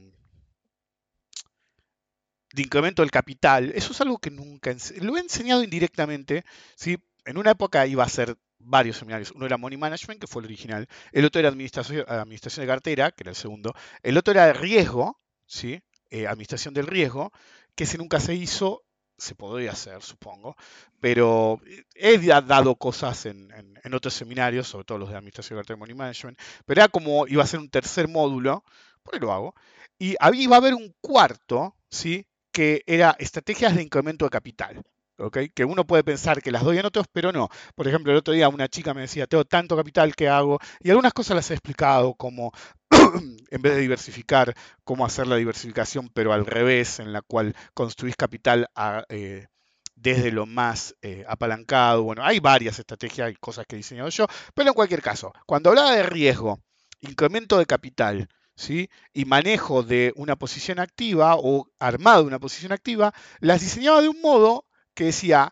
[2.53, 6.97] de incremento del capital, eso es algo que nunca lo he enseñado indirectamente, ¿sí?
[7.25, 9.31] En una época iba a ser varios seminarios.
[9.31, 10.87] Uno era Money Management, que fue el original.
[11.11, 13.73] El otro era Administración, administración de Cartera, que era el segundo.
[14.03, 15.81] El otro era Riesgo, ¿sí?
[16.11, 17.31] Eh, administración del Riesgo,
[17.75, 18.83] que ese nunca se hizo.
[19.17, 20.55] Se podría hacer, supongo.
[20.99, 21.61] Pero
[21.95, 25.61] he da- dado cosas en, en- en otros seminarios, sobre todo los de Administración de
[25.61, 26.39] Cartera y Money Management.
[26.65, 28.63] Pero era como iba a ser un tercer módulo,
[29.03, 29.55] por ahí lo hago.
[29.99, 32.25] Y había, iba a haber un cuarto, ¿sí?
[32.53, 34.81] Que era estrategias de incremento de capital.
[35.17, 35.37] ¿ok?
[35.53, 37.49] Que uno puede pensar que las doy en otros, pero no.
[37.75, 40.89] Por ejemplo, el otro día una chica me decía, tengo tanto capital que hago, y
[40.89, 42.51] algunas cosas las he explicado, como
[43.51, 48.15] en vez de diversificar, cómo hacer la diversificación, pero al revés, en la cual construís
[48.15, 48.67] capital
[49.09, 49.47] eh,
[49.95, 52.03] desde lo más eh, apalancado.
[52.03, 55.69] Bueno, hay varias estrategias y cosas que he diseñado yo, pero en cualquier caso, cuando
[55.69, 56.59] hablaba de riesgo,
[57.01, 58.89] incremento de capital, ¿sí?
[59.13, 64.09] y manejo de una posición activa o armado de una posición activa, las diseñaba de
[64.09, 65.51] un modo que decía,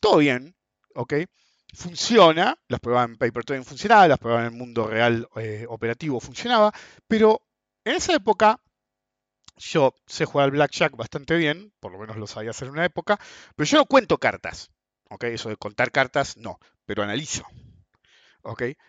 [0.00, 0.56] todo bien,
[0.94, 1.14] ¿ok?
[1.74, 6.18] Funciona, las pruebas en Paper Trading funcionaba, las pruebas en el mundo real eh, operativo
[6.20, 6.72] funcionaba,
[7.06, 7.42] pero
[7.84, 8.60] en esa época
[9.58, 12.84] yo sé jugar al blackjack bastante bien, por lo menos lo sabía hacer en una
[12.84, 13.18] época,
[13.54, 14.70] pero yo no cuento cartas,
[15.10, 15.24] ¿ok?
[15.24, 17.44] Eso de contar cartas, no, pero analizo.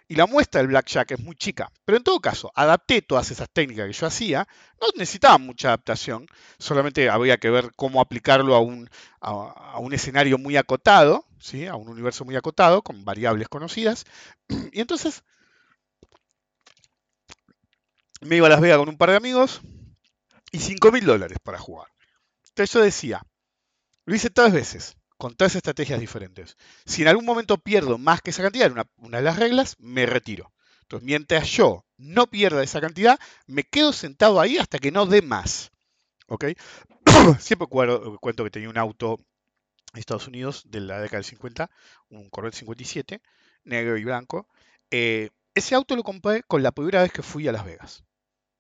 [0.08, 1.72] Y la muestra del blackjack es muy chica.
[1.86, 4.48] Pero en todo caso, adapté todas esas técnicas que yo hacía.
[4.80, 8.90] No necesitaba mucha adaptación, solamente había que ver cómo aplicarlo a un,
[9.22, 11.66] a un escenario muy acotado, ¿sí?
[11.66, 14.06] a un universo muy acotado, con variables conocidas.
[14.72, 15.24] Y entonces
[18.22, 19.62] me iba a Las Vegas con un par de amigos
[20.52, 21.88] y 5 mil dólares para jugar.
[22.50, 23.22] Entonces yo decía,
[24.06, 26.56] lo hice tres veces, con tres estrategias diferentes.
[26.86, 30.06] Si en algún momento pierdo más que esa cantidad, una, una de las reglas, me
[30.06, 30.54] retiro.
[30.84, 35.22] Entonces, mientras yo no pierda esa cantidad, me quedo sentado ahí hasta que no dé
[35.22, 35.72] más.
[36.28, 36.46] ¿Ok?
[37.40, 39.18] Siempre cuento que tenía un auto
[39.94, 41.70] en Estados Unidos de la década del 50,
[42.12, 43.22] un Corvette 57,
[43.66, 44.48] negro y blanco.
[44.90, 48.06] Eh, ese auto lo compré con la primera vez que fui a Las Vegas.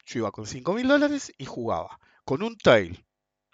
[0.06, 3.06] Yo iba con 5 mil dólares y jugaba con un tail.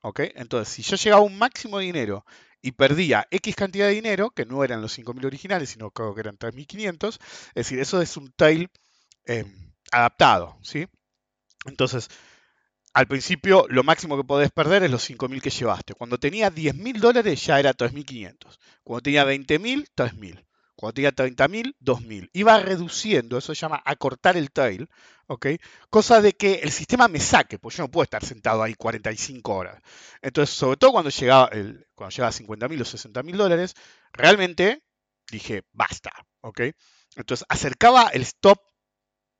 [0.05, 0.19] ¿ok?
[0.35, 2.25] Entonces, si yo llegaba a un máximo de dinero
[2.65, 6.21] y perdía X cantidad de dinero, que no eran los 5.000 originales, sino creo que
[6.21, 8.71] eran 3.500, es decir, eso es un tail
[9.27, 9.45] eh,
[9.91, 10.87] adaptado, ¿sí?
[11.65, 12.09] Entonces,
[12.91, 15.93] al principio lo máximo que podés perder es los 5.000 que llevaste.
[15.93, 18.57] Cuando tenía 10.000 dólares ya era 3.500.
[18.83, 20.43] Cuando tenía 20.000, 3.000.
[20.75, 22.29] Cuando tenía 30.000, 2.000.
[22.33, 24.89] Iba reduciendo, eso se llama acortar el tail,
[25.27, 25.47] ¿ok?
[25.89, 29.53] Cosa de que el sistema me saque, pues yo no puedo estar sentado ahí 45
[29.53, 29.81] horas.
[30.21, 33.75] Entonces, sobre todo cuando llegaba, el, cuando llegaba a 50.000 o 60.000 dólares,
[34.11, 34.83] realmente
[35.31, 36.11] dije, basta,
[36.41, 36.61] ¿ok?
[37.15, 38.59] Entonces, acercaba el stop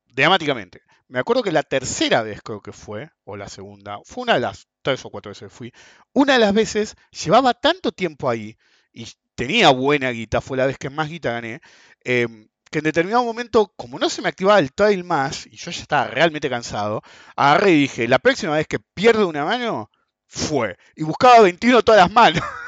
[0.06, 0.82] dramáticamente.
[1.08, 4.39] Me acuerdo que la tercera vez creo que fue, o la segunda, fue una de
[4.39, 5.74] las tres o cuatro veces que fui,
[6.13, 8.58] una de las veces llevaba tanto tiempo ahí
[8.91, 11.62] y tenía buena guita, fue la vez que más guita gané,
[12.04, 12.28] eh,
[12.71, 15.82] que en determinado momento, como no se me activaba el trail más, y yo ya
[15.82, 17.02] estaba realmente cansado,
[17.36, 19.89] agarré y dije, la próxima vez que pierdo una mano,
[20.28, 20.78] fue.
[20.95, 22.41] Y buscaba 21 todas las manos.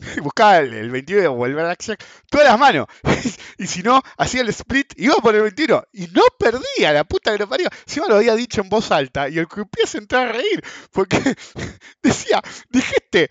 [0.22, 2.86] buscaba el, el 21 o el blackjack todas las manos.
[3.58, 5.82] y si no, hacía el split, iba por el 21.
[5.92, 7.68] Y no perdía, la puta que lo parió.
[7.86, 9.28] Encima lo había dicho en voz alta.
[9.28, 10.62] Y el croupier se entró a reír.
[10.92, 11.18] Porque
[12.02, 13.30] decía, dijiste,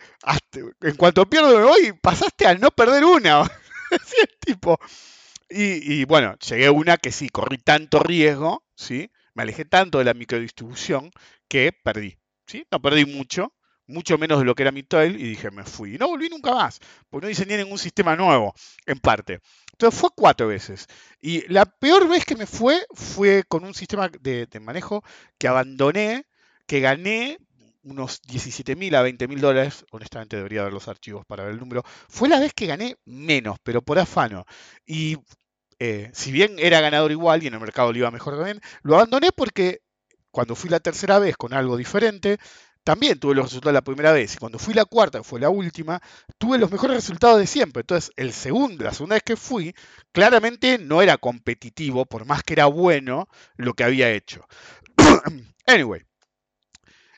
[0.82, 3.44] en cuanto pierdo me voy, pasaste a no perder una.
[3.92, 4.80] Decía el tipo.
[5.50, 9.12] Y, y bueno, llegué a una que sí, corrí tanto riesgo, ¿sí?
[9.34, 11.12] Me alejé tanto de la microdistribución
[11.48, 12.66] que perdí, ¿sí?
[12.70, 13.54] No perdí mucho,
[13.88, 15.96] mucho menos de lo que era mi tail y dije, me fui.
[15.96, 18.54] Y no volví nunca más, porque no diseñé ningún sistema nuevo,
[18.86, 19.40] en parte.
[19.72, 20.88] Entonces fue cuatro veces.
[21.22, 25.04] Y la peor vez que me fue fue con un sistema de, manejo
[25.38, 26.26] que abandoné,
[26.66, 27.38] que gané
[27.84, 29.86] unos 17 mil a 20 mil dólares.
[29.92, 31.84] Honestamente debería ver los archivos para ver el número.
[32.10, 34.46] Fue la vez que gané menos, pero por afano.
[34.86, 35.18] Y
[35.80, 39.30] eh, si bien era ganador igual y en el mercado iba mejor también, lo abandoné
[39.32, 39.82] porque
[40.32, 42.38] cuando fui la tercera vez con algo diferente,
[42.88, 44.36] también tuve los resultados la primera vez.
[44.36, 46.02] Y cuando fui la cuarta, que fue la última,
[46.38, 47.82] tuve los mejores resultados de siempre.
[47.82, 49.76] Entonces, el segundo, la segunda vez que fui,
[50.14, 54.48] claramente no era competitivo, por más que era bueno lo que había hecho.
[55.66, 56.02] anyway.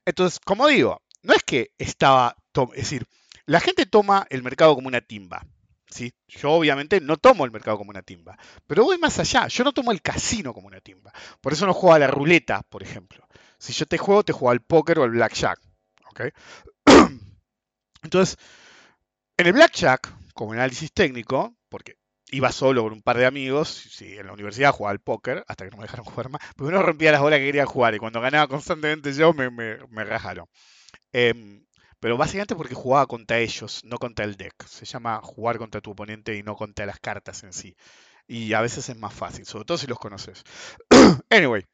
[0.05, 2.35] Entonces, como digo, no es que estaba,
[2.73, 3.05] es decir,
[3.45, 5.45] la gente toma el mercado como una timba.
[5.85, 6.11] ¿sí?
[6.27, 9.47] Yo obviamente no tomo el mercado como una timba, pero voy más allá.
[9.47, 11.13] Yo no tomo el casino como una timba.
[11.41, 13.28] Por eso no juego a la ruleta, por ejemplo.
[13.59, 15.59] Si yo te juego, te juego al póker o al blackjack.
[16.09, 16.21] ¿ok?
[18.03, 18.37] Entonces,
[19.37, 21.97] en el blackjack, como análisis técnico, porque
[22.31, 25.65] iba solo con un par de amigos, sí, en la universidad jugaba al póker, hasta
[25.65, 27.99] que no me dejaron jugar más, porque uno rompía las bolas que quería jugar y
[27.99, 30.45] cuando ganaba constantemente yo me, me, me rajaron.
[31.13, 31.65] Em,
[31.99, 34.65] pero básicamente porque jugaba contra ellos, no contra el deck.
[34.67, 37.75] Se llama jugar contra tu oponente y no contra las cartas en sí.
[38.27, 40.43] Y a veces es más fácil, sobre todo si los conoces.
[41.29, 41.65] anyway,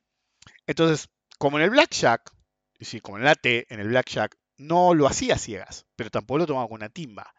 [0.68, 2.32] entonces, como en el blackjack,
[2.80, 6.46] sí, como en el AT, en el blackjack, no lo hacía ciegas, pero tampoco lo
[6.48, 7.34] tomaba con una timba.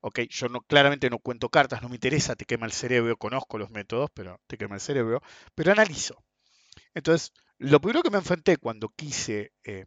[0.00, 3.58] Ok, yo no, claramente no cuento cartas, no me interesa, te quema el cerebro, conozco
[3.58, 5.20] los métodos, pero te quema el cerebro,
[5.54, 6.24] pero analizo.
[6.94, 9.86] Entonces, lo primero que me enfrenté cuando quise eh,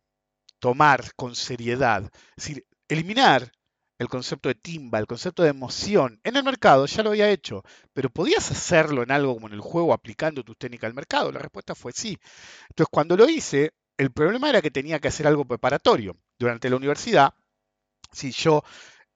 [0.59, 3.51] tomar con seriedad, es eliminar
[3.97, 7.63] el concepto de timba, el concepto de emoción en el mercado, ya lo había hecho,
[7.93, 11.31] pero ¿podías hacerlo en algo como en el juego aplicando tus técnicas al mercado?
[11.31, 12.17] La respuesta fue sí.
[12.69, 16.17] Entonces, cuando lo hice, el problema era que tenía que hacer algo preparatorio.
[16.37, 17.33] Durante la universidad,
[18.11, 18.63] si yo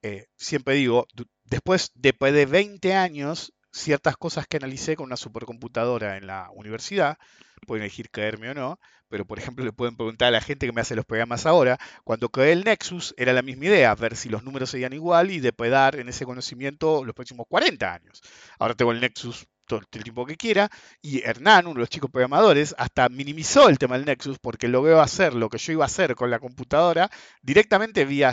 [0.02, 1.06] eh, siempre digo,
[1.44, 7.18] después de, de 20 años, ciertas cosas que analicé con una supercomputadora en la universidad,
[7.66, 10.72] pueden elegir caerme o no, pero por ejemplo le pueden preguntar a la gente que
[10.72, 14.28] me hace los programas ahora, cuando creé el Nexus era la misma idea, ver si
[14.28, 18.22] los números seguían igual y depredar en ese conocimiento los próximos 40 años.
[18.58, 20.68] Ahora tengo el Nexus todo el tiempo que quiera.
[21.00, 25.00] Y Hernán, uno de los chicos programadores, hasta minimizó el tema del Nexus porque logró
[25.00, 27.08] hacer lo que yo iba a hacer con la computadora
[27.40, 28.32] directamente vía,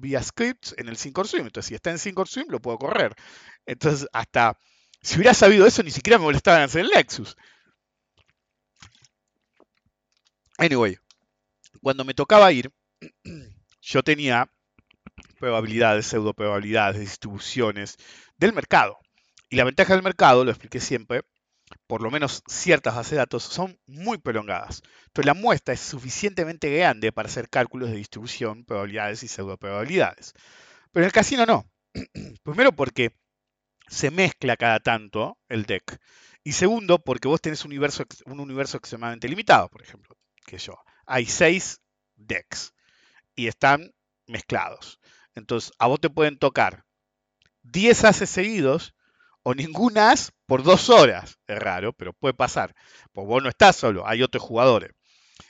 [0.00, 1.44] vía scripts en el SyncOrSwim.
[1.44, 3.14] Entonces, si está en SyncOrSwim, lo puedo correr.
[3.66, 4.58] Entonces, hasta
[5.08, 7.34] si hubiera sabido eso, ni siquiera me molestaba en hacer el Nexus.
[10.58, 10.98] Anyway,
[11.80, 12.70] cuando me tocaba ir,
[13.80, 14.52] yo tenía
[15.38, 17.96] probabilidades, pseudo probabilidades, distribuciones
[18.36, 18.98] del mercado.
[19.48, 21.22] Y la ventaja del mercado, lo expliqué siempre,
[21.86, 24.82] por lo menos ciertas bases de datos son muy prolongadas.
[25.06, 30.34] Entonces la muestra es suficientemente grande para hacer cálculos de distribución, probabilidades y pseudo probabilidades.
[30.92, 31.64] Pero en el casino no.
[32.42, 33.14] Primero porque
[33.88, 35.98] se mezcla cada tanto el deck.
[36.44, 40.74] Y segundo, porque vos tenés un universo, un universo extremadamente limitado, por ejemplo, que yo.
[41.06, 41.80] Hay seis
[42.16, 42.74] decks
[43.34, 43.92] y están
[44.26, 45.00] mezclados.
[45.34, 46.84] Entonces, a vos te pueden tocar
[47.62, 48.94] 10 haces seguidos
[49.42, 51.38] o ningún as por dos horas.
[51.46, 52.74] Es raro, pero puede pasar.
[53.12, 54.92] Pues vos no estás solo, hay otros jugadores.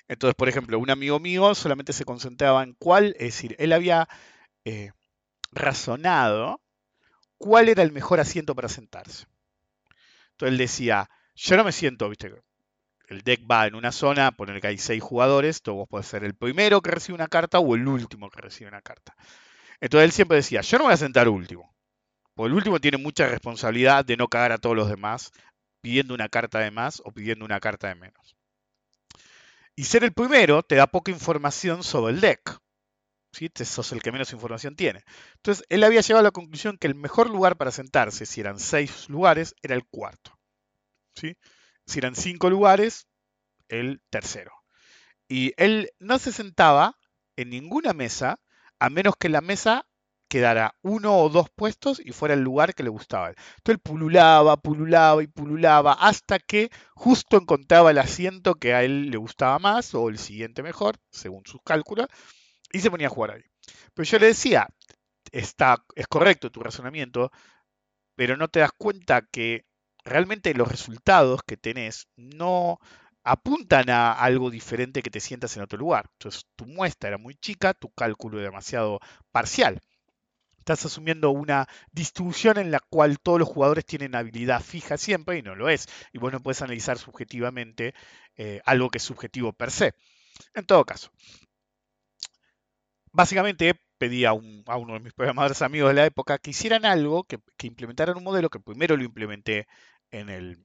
[0.08, 4.08] Entonces, por ejemplo, un amigo mío solamente se concentraba en cuál, es decir, él había
[4.64, 4.92] eh,
[5.52, 6.60] razonado
[7.38, 9.26] cuál era el mejor asiento para sentarse.
[10.32, 12.32] Entonces él decía, yo no me siento, viste,
[13.08, 16.24] el deck va en una zona, poner que hay seis jugadores, tú vos podés ser
[16.24, 19.16] el primero que recibe una carta o el último que recibe una carta.
[19.80, 21.74] Entonces él siempre decía, yo no voy a sentar último.
[22.34, 25.32] Porque el último tiene mucha responsabilidad de no cagar a todos los demás
[25.80, 28.36] pidiendo una carta de más o pidiendo una carta de menos.
[29.74, 32.60] Y ser el primero te da poca información sobre el deck.
[33.38, 33.64] ¿Sí?
[33.64, 35.04] Sos el que menos información tiene.
[35.36, 38.58] Entonces, él había llegado a la conclusión que el mejor lugar para sentarse, si eran
[38.58, 40.38] seis lugares, era el cuarto.
[41.14, 43.06] Si eran cinco lugares,
[43.68, 44.52] el tercero.
[45.28, 46.96] Y él no se sentaba
[47.36, 48.40] en ninguna mesa
[48.78, 49.86] a menos que la mesa
[50.28, 53.28] quedara uno o dos puestos y fuera el lugar que le gustaba.
[53.28, 59.10] Entonces él pululaba, pululaba y pululaba hasta que justo encontraba el asiento que a él
[59.10, 62.06] le gustaba más o el siguiente mejor, según sus cálculos,
[62.72, 63.44] y se ponía a jugar ahí.
[63.94, 64.68] Pero yo le decía,
[65.32, 67.30] está, es correcto tu razonamiento,
[68.14, 69.66] pero no te das cuenta que
[70.04, 72.78] realmente los resultados que tenés no
[73.24, 76.06] apuntan a algo diferente que te sientas en otro lugar.
[76.14, 79.00] Entonces tu muestra era muy chica, tu cálculo demasiado
[79.32, 79.80] parcial
[80.68, 85.42] estás asumiendo una distribución en la cual todos los jugadores tienen habilidad fija siempre y
[85.42, 85.86] no lo es.
[86.12, 87.94] Y vos no puedes analizar subjetivamente
[88.36, 89.94] eh, algo que es subjetivo per se.
[90.54, 91.10] En todo caso,
[93.12, 97.38] básicamente pedí a, uno de mis programadores amigos de la época que hicieran algo, que,
[97.62, 99.66] implementaran un modelo que primero lo implementé
[100.10, 100.64] en el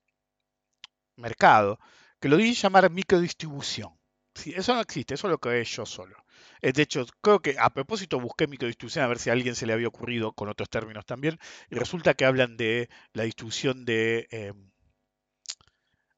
[1.16, 1.80] mercado,
[2.20, 3.98] que lo di llamar microdistribución.
[4.46, 6.16] Eso no existe, eso es lo he yo solo.
[6.62, 9.74] De hecho, creo que a propósito busqué microdistribución a ver si a alguien se le
[9.74, 11.38] había ocurrido con otros términos también.
[11.70, 14.72] Y resulta que hablan de la distribución de em,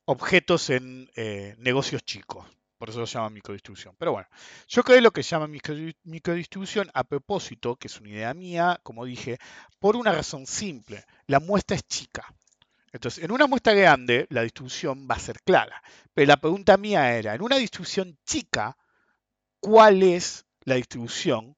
[0.06, 2.46] objetos en eh, negocios chicos.
[2.86, 3.96] Por eso se llama microdistribución.
[3.98, 4.28] Pero bueno,
[4.68, 9.06] yo creo lo que se llama microdistribución a propósito, que es una idea mía, como
[9.06, 9.40] dije,
[9.80, 11.04] por una razón simple.
[11.26, 12.32] La muestra es chica.
[12.92, 15.82] Entonces, en una muestra grande, la distribución va a ser clara.
[16.14, 18.78] Pero la pregunta mía era, en una distribución chica,
[19.60, 21.58] ¿cuál es la distribución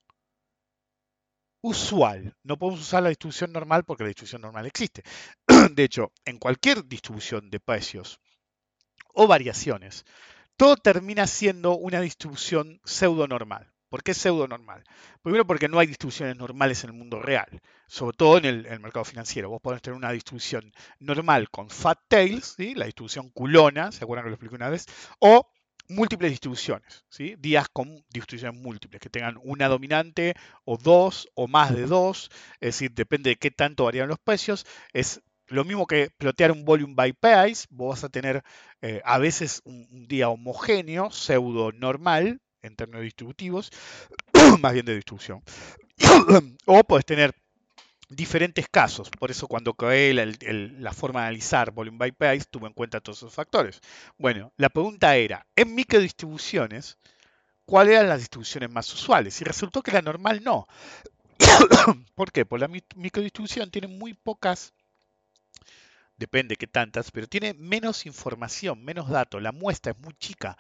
[1.59, 2.37] usual?
[2.43, 5.03] No podemos usar la distribución normal porque la distribución normal existe.
[5.71, 8.21] De hecho, en cualquier distribución de precios
[9.13, 10.05] o variaciones,
[10.57, 13.71] todo termina siendo una distribución pseudo normal.
[13.89, 14.83] ¿Por qué pseudo normal?
[15.21, 19.05] Primero porque no hay distribuciones normales en el mundo real, sobre todo en el, mercado
[19.05, 19.49] financiero.
[19.49, 24.29] Vos podés tener una distribución normal con fat tails, la distribución culona, ¿se acuerdan que
[24.31, 24.87] lo expliqué una vez?
[25.19, 25.49] O
[25.89, 27.05] múltiples distribuciones,
[27.37, 32.75] días con distribuciones múltiples, que tengan una dominante o dos o más de dos, es
[32.75, 36.93] decir, depende de qué tanto varían los precios, es lo mismo que plotear un volume
[36.95, 38.43] by price, vos vas a tener
[38.81, 43.71] eh, a veces un, día homogéneo, pseudo normal, en términos distributivos,
[44.60, 45.41] más bien de distribución.
[46.65, 47.33] o puedes tener
[48.10, 49.10] diferentes casos.
[49.10, 53.19] Por eso cuando creé la, forma de analizar volume by price, tuve en cuenta todos
[53.19, 53.81] esos factores.
[54.17, 56.97] Bueno, la pregunta era, en microdistribuciones,
[57.65, 59.39] ¿cuáles eran las distribuciones más usuales?
[59.41, 60.67] Y resultó que la normal no.
[62.15, 62.45] ¿Por qué?
[62.45, 64.73] Porque la mi- microdistribución tiene muy pocas,
[66.17, 69.41] depende qué tantas, pero tiene menos información, menos datos.
[69.41, 70.57] La muestra es muy chica.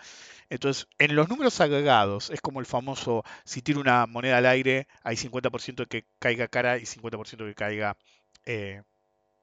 [0.49, 4.87] Entonces, en los números agregados, es como el famoso, si tiro una moneda al aire,
[5.03, 7.97] hay 50% de que caiga cara y 50% de que caiga
[8.45, 8.83] eh,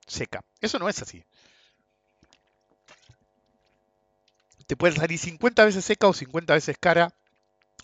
[0.07, 0.45] seca.
[0.61, 1.25] Eso no es así.
[4.67, 7.13] Te puede salir 50 veces seca o 50 veces cara,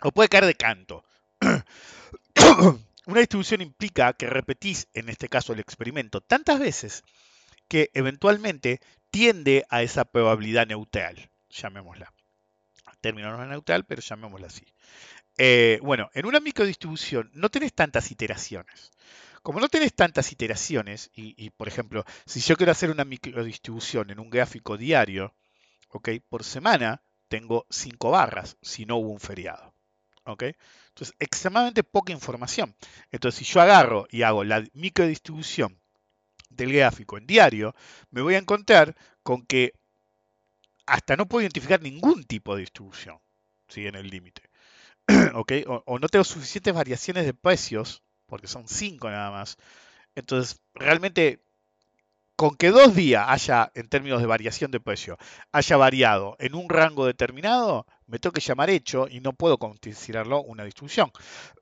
[0.03, 1.05] o puede caer de canto.
[3.07, 7.03] Una distribución implica que repetís, en este caso el experimento, tantas veces
[7.71, 8.81] que eventualmente
[9.11, 12.13] tiende a esa probabilidad neutral, llamémosla.
[13.01, 14.65] Término no es neutral, pero llamémosla así.
[15.39, 18.91] Eh, bueno, en una microdistribución no tenés tantas iteraciones.
[19.43, 24.19] Como no tenés tantas iteraciones, y, por ejemplo, si yo quiero hacer una microdistribución en
[24.19, 25.35] un gráfico diario,
[25.91, 26.11] ¿ok?
[26.29, 29.75] Por semana tengo 5 barras si no hubo un feriado.
[30.25, 30.43] ¿ok?
[30.89, 32.75] Entonces, extremadamente poca información.
[33.11, 35.80] Entonces, si yo agarro y hago la microdistribución
[36.51, 37.75] del gráfico en diario,
[38.11, 39.73] me voy a encontrar con que
[40.87, 43.19] hasta no puedo identificar ningún tipo de distribución
[43.69, 43.87] ¿sí?
[43.87, 44.51] en el límite.
[45.35, 45.53] ¿ok?
[45.67, 49.57] O, o no tengo suficientes variaciones de precios, porque son 5 nada más.
[50.15, 51.43] Entonces, realmente
[52.41, 55.19] con que dos días haya, en términos de variación de precio,
[55.53, 60.41] haya variado en un rango determinado, me tengo que llamar hecho y no puedo considerarlo
[60.41, 61.13] una distribución.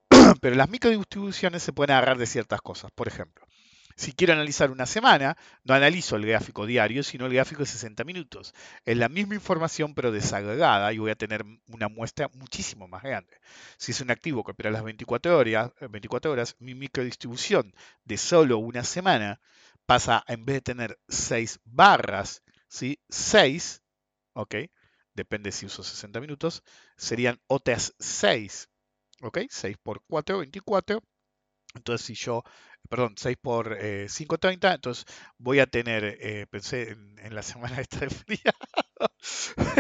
[0.41, 2.93] Pero las microdistribuciones se pueden agarrar de ciertas cosas.
[2.93, 3.45] Por ejemplo,
[3.99, 8.05] si quiero analizar una semana, no analizo el gráfico diario, sino el gráfico de 60
[8.05, 8.55] minutos.
[8.85, 13.41] Es la misma información, pero desagregada, y voy a tener una muestra muchísimo más grande.
[13.77, 18.59] Si es un activo que opera las 24 horas, 24 horas mi microdistribución de solo
[18.59, 19.41] una semana
[19.85, 23.01] pasa, en vez de tener 6 barras, ¿sí?
[23.09, 23.83] 6,
[24.35, 24.55] ¿ok?
[25.13, 26.63] Depende si uso 60 minutos,
[26.97, 28.69] serían otras 6,
[29.23, 29.39] ¿ok?
[29.51, 31.03] 6 por 4, 24.
[31.75, 32.45] Entonces, si yo,
[32.89, 35.05] perdón, 6 por eh, 5, 30, entonces
[35.39, 38.55] voy a tener, eh, pensé en, la semana esta de fría,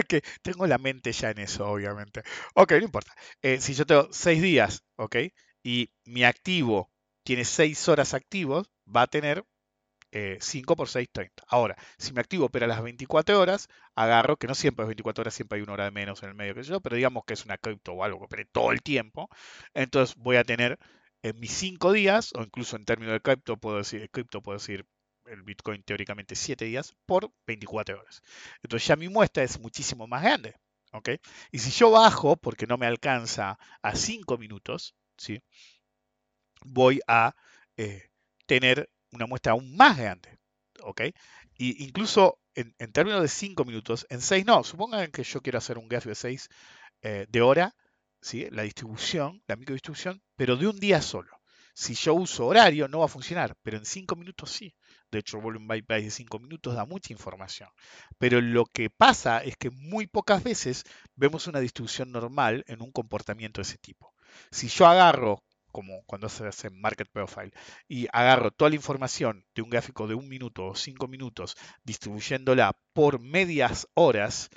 [0.08, 2.22] que tengo la mente ya en eso, obviamente.
[2.54, 3.12] Ok, no importa.
[3.42, 5.16] Eh, si yo tengo 6 días, ¿ok?
[5.62, 6.90] Y mi activo
[7.24, 9.44] tiene 6 horas activos, va a tener
[10.12, 11.44] eh, 5 por 6, 30.
[11.48, 15.34] Ahora, si mi activo opera las 24 horas, agarro, que no siempre es 24 horas,
[15.34, 17.44] siempre hay una hora de menos en el medio que yo, pero digamos que es
[17.44, 19.28] una cripto o algo que opere todo el tiempo,
[19.74, 20.78] entonces voy a tener
[21.22, 24.58] en mis 5 días, o incluso en términos de cripto, puedo decir, el cripto puedo
[24.58, 24.86] decir
[25.26, 28.22] el Bitcoin teóricamente 7 días por 24 horas.
[28.62, 30.54] Entonces ya mi muestra es muchísimo más grande.
[30.92, 31.10] ¿ok?
[31.52, 35.40] Y si yo bajo, porque no me alcanza a 5 minutos, ¿sí?
[36.64, 37.34] voy a
[37.76, 38.08] eh,
[38.46, 40.38] tener una muestra aún más grande.
[40.82, 41.02] ¿ok?
[41.56, 44.64] Y incluso en, términos de 5 minutos, en 6 no.
[44.64, 46.48] Supongan que yo quiero hacer un gráfico de 6
[47.02, 47.74] eh, de hora,
[48.20, 48.48] ¿sí?
[48.50, 51.30] la distribución, la microdistribución, pero de un día solo.
[51.74, 54.74] Si yo uso horario, no va a funcionar, pero en 5 minutos sí.
[55.12, 57.68] De hecho, volume by price de 5 minutos da mucha información.
[58.18, 62.90] Pero lo que pasa es que muy pocas veces vemos una distribución normal en un
[62.90, 64.12] comportamiento de ese tipo.
[64.50, 67.52] Si yo agarro como cuando se hace Market Profile,
[67.86, 72.76] y agarro toda la información de un gráfico de un minuto o cinco minutos, distribuyéndola
[72.92, 74.50] por medias horas,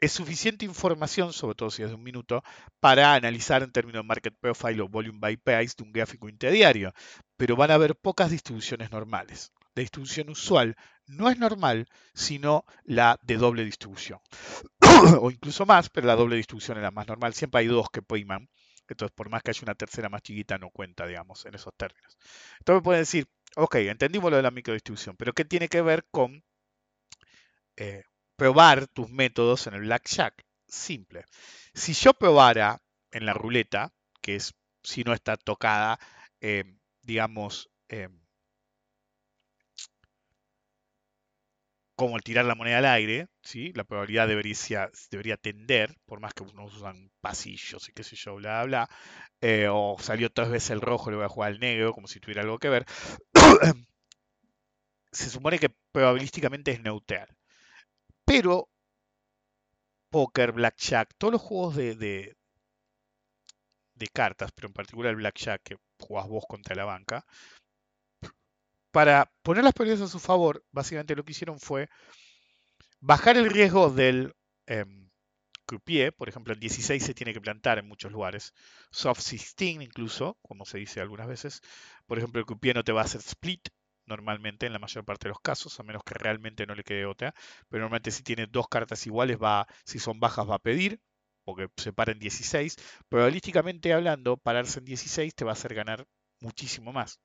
[0.00, 2.42] es suficiente información, sobre todo si es de un minuto,
[2.80, 6.92] para analizar en términos de Market Profile o Volume by Price de un gráfico interdiario,
[7.36, 9.52] pero van a haber pocas distribuciones normales.
[9.74, 10.76] La distribución usual
[11.06, 14.20] no es normal, sino la de doble distribución.
[15.20, 17.34] o incluso más, pero la doble distribución es la más normal.
[17.34, 18.48] Siempre hay dos que priman.
[18.88, 22.16] Entonces, por más que haya una tercera más chiquita, no cuenta, digamos, en esos términos.
[22.58, 26.42] Entonces, pueden decir, ok, entendimos lo de la microdistribución, pero ¿qué tiene que ver con
[27.76, 28.02] eh,
[28.38, 30.44] probar tus métodos en el blackjack?
[30.68, 31.26] Simple.
[31.74, 32.80] Si yo probara
[33.12, 35.98] en la ruleta, que es si no está tocada,
[36.40, 36.64] eh,
[37.02, 38.08] digamos, eh,
[41.96, 43.72] como el tirar la moneda al aire, ¿sí?
[43.74, 48.36] La probabilidad debería, debería tender, por más que uno usan pasillos y qué sé yo,
[48.36, 48.88] bla, bla,
[49.40, 52.20] eh, o salió tres veces el rojo, le voy a jugar al negro, como si
[52.20, 52.86] tuviera algo que ver.
[55.12, 57.28] Se supone que probabilísticamente es neutral.
[58.28, 58.68] Pero
[60.10, 62.36] póker, blackjack, todos los juegos de,
[64.12, 67.24] cartas, pero en particular el blackjack que jugás vos contra la banca,
[68.92, 71.88] para poner las probabilidades a su favor, básicamente lo que hicieron fue
[73.00, 74.34] bajar el riesgo del
[74.66, 74.84] eh,
[75.64, 78.52] croupier, por ejemplo, en 16 se tiene que plantar en muchos lugares,
[78.90, 81.62] soft 16 incluso, como se dice algunas veces,
[82.06, 83.70] por ejemplo, el croupier no te va a hacer split
[84.08, 87.06] normalmente en la mayor parte de los casos, a menos que realmente no le quede
[87.06, 87.34] otra,
[87.68, 91.00] pero normalmente si tiene dos cartas iguales va, si son bajas va a pedir,
[91.44, 92.76] porque se para en 16,
[93.08, 96.06] probabilísticamente hablando, pararse en 16 te va a hacer ganar
[96.40, 97.20] muchísimo más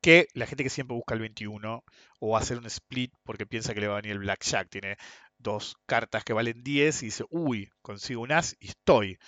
[0.00, 1.84] que la gente que siempre busca el 21
[2.20, 4.68] o hacer un split porque piensa que le va a venir el blackjack.
[4.68, 4.96] Tiene
[5.38, 9.18] dos cartas que valen 10 y dice, uy, consigo un as y estoy.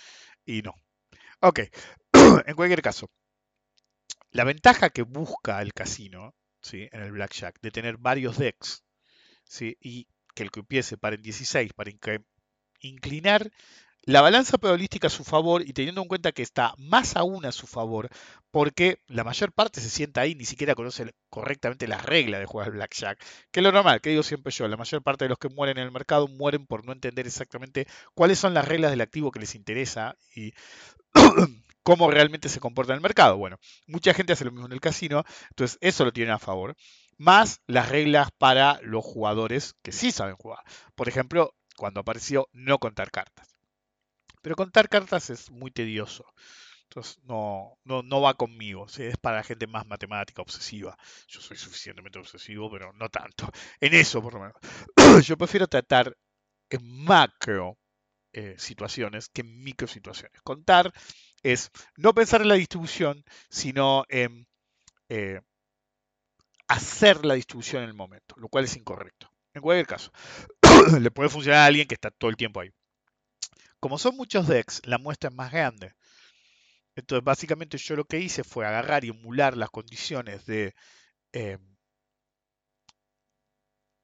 [0.45, 0.73] Y no.
[1.41, 1.61] Ok,
[2.47, 3.09] en cualquier caso,
[4.35, 6.89] la ventaja que busca el casino ¿sí?
[6.91, 8.83] en el blackjack de tener varios decks
[9.45, 9.77] ¿sí?
[9.79, 11.91] y que el que se para en 16 para
[12.81, 13.49] inclinar
[14.03, 17.53] la balanza probabilística a su favor y teniendo en cuenta que está más aún a
[17.53, 18.09] su favor,
[18.51, 22.67] porque la mayor parte se sienta ahí, ni siquiera conoce correctamente las reglas de jugar
[22.67, 23.17] al blackjack,
[23.51, 25.77] que es lo normal, que digo siempre yo, la mayor parte de los que mueren
[25.77, 29.39] en el mercado mueren por no entender exactamente cuáles son las reglas del activo que
[29.39, 30.53] les interesa y
[31.85, 33.37] cómo realmente se comporta en el mercado.
[33.37, 36.75] Bueno, mucha gente hace lo mismo en el casino, entonces eso lo tienen a favor,
[37.17, 40.63] más las reglas para los jugadores que sí saben jugar.
[40.95, 43.55] Por ejemplo, cuando apareció no contar cartas.
[44.41, 46.25] Pero contar cartas es muy tedioso.
[46.89, 48.87] Entonces no, no, va conmigo.
[48.97, 50.97] Es para la gente más matemática, obsesiva.
[51.27, 53.47] Yo soy suficientemente obsesivo, pero no tanto.
[53.79, 54.55] En eso, por lo menos.
[55.27, 56.15] Yo prefiero tratar
[56.69, 57.77] en macro
[58.37, 60.41] eh, situaciones que en micro situaciones.
[60.41, 60.91] Contar
[61.41, 64.45] es no pensar en la distribución, sino en
[65.07, 65.39] eh,
[66.67, 69.31] hacer la distribución en el momento, lo cual es incorrecto.
[69.53, 70.11] En cualquier caso,
[70.99, 72.71] le puede funcionar a alguien que está todo el tiempo ahí.
[73.79, 75.93] Como son muchos decks, la muestra es más grande.
[76.97, 80.75] Entonces, básicamente yo lo que hice fue agarrar y emular las condiciones de,
[81.31, 81.77] em,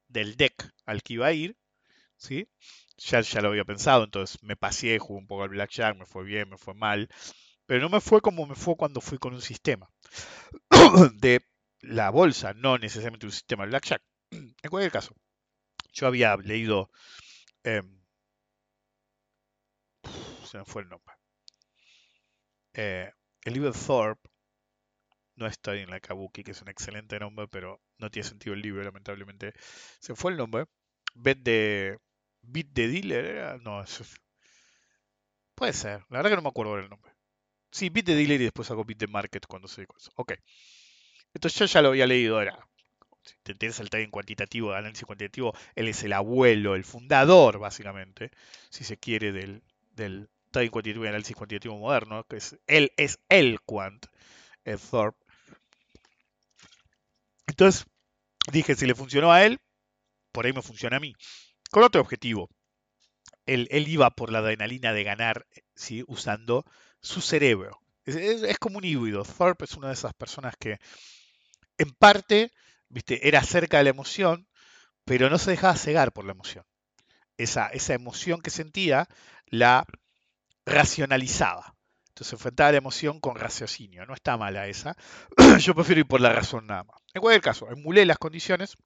[0.08, 1.54] del deck al que iba a ir.
[2.22, 2.48] ¿Sí?
[2.98, 6.24] Ya, ya lo había pensado, entonces me pasé, jugué un poco al blackjack, me fue
[6.24, 7.08] bien, me fue mal.
[7.66, 9.88] Pero no me fue como me fue cuando fui con un sistema
[11.14, 11.42] de
[11.80, 14.02] la bolsa, no necesariamente un sistema de blackjack.
[14.30, 15.14] En cualquier caso,
[15.92, 16.90] yo había leído
[17.64, 18.02] em,
[20.44, 21.14] se me fue el nombre.
[22.74, 23.10] Eh,
[23.44, 24.28] el libro Thorpe
[25.36, 28.62] no está en la Kabuki, que es un excelente nombre, pero no tiene sentido el
[28.62, 29.52] libro, lamentablemente.
[30.00, 30.66] Se fue el nombre.
[31.14, 31.38] Bet
[32.42, 33.84] Bit de Dealer No,
[35.54, 36.04] Puede ser.
[36.10, 37.12] La verdad que no me acuerdo el nombre.
[37.70, 40.12] Sí, Bit de Dealer y después hago Bit de Market cuando se eso.
[40.16, 40.34] Ok.
[41.34, 42.58] Entonces yo ya lo había leído, era.
[43.24, 47.58] Si te interesa el trading cuantitativo, el análisis cuantitativo, él es el abuelo, el fundador,
[47.58, 48.30] básicamente,
[48.70, 49.62] si se quiere, del,
[49.92, 54.06] del trading cuantitativo y análisis cuantitativo moderno, que es él es el quant,
[54.64, 55.18] el Thorpe.
[57.46, 57.86] Entonces
[58.52, 59.60] dije, si le funcionó a él,
[60.32, 61.14] por ahí me funciona a mí.
[61.72, 62.50] Con otro objetivo.
[63.46, 66.04] Él, iba por la adrenalina de ganar ¿sí?
[66.06, 66.66] usando
[67.00, 67.80] su cerebro.
[68.04, 69.24] Es, como un híbrido.
[69.24, 70.78] Thorpe es una de esas personas que
[71.78, 72.52] en parte
[72.90, 73.26] ¿viste?
[73.26, 74.46] era cerca de la emoción,
[75.06, 76.66] pero no se dejaba cegar por la emoción.
[77.38, 79.08] Esa, esa emoción que sentía
[79.46, 79.86] la
[80.66, 81.74] racionalizaba.
[82.08, 84.04] Entonces enfrentaba la emoción con raciocinio.
[84.04, 84.94] No está mala esa.
[85.58, 87.00] Yo prefiero ir por la razón nada más.
[87.14, 88.76] En cualquier caso, emulé las condiciones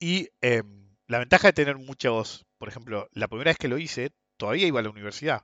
[0.00, 4.12] y em, la ventaja de tener muchos, por ejemplo, la primera vez que lo hice,
[4.36, 5.42] todavía iba a la universidad.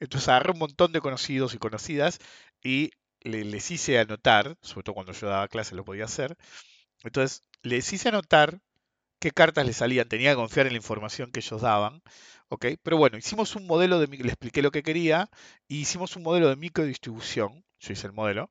[0.00, 2.18] Entonces agarré un montón de conocidos y conocidas
[2.62, 6.36] y les hice anotar, sobre todo cuando yo daba clases lo podía hacer.
[7.02, 8.60] Entonces les hice anotar
[9.18, 12.02] qué cartas le salían, tenía que confiar en la información que ellos daban,
[12.48, 12.66] ¿ok?
[12.82, 15.28] Pero bueno, hicimos un modelo de, le expliqué lo que quería,
[15.66, 18.50] y hicimos un modelo de microdistribución, yo hice el modelo,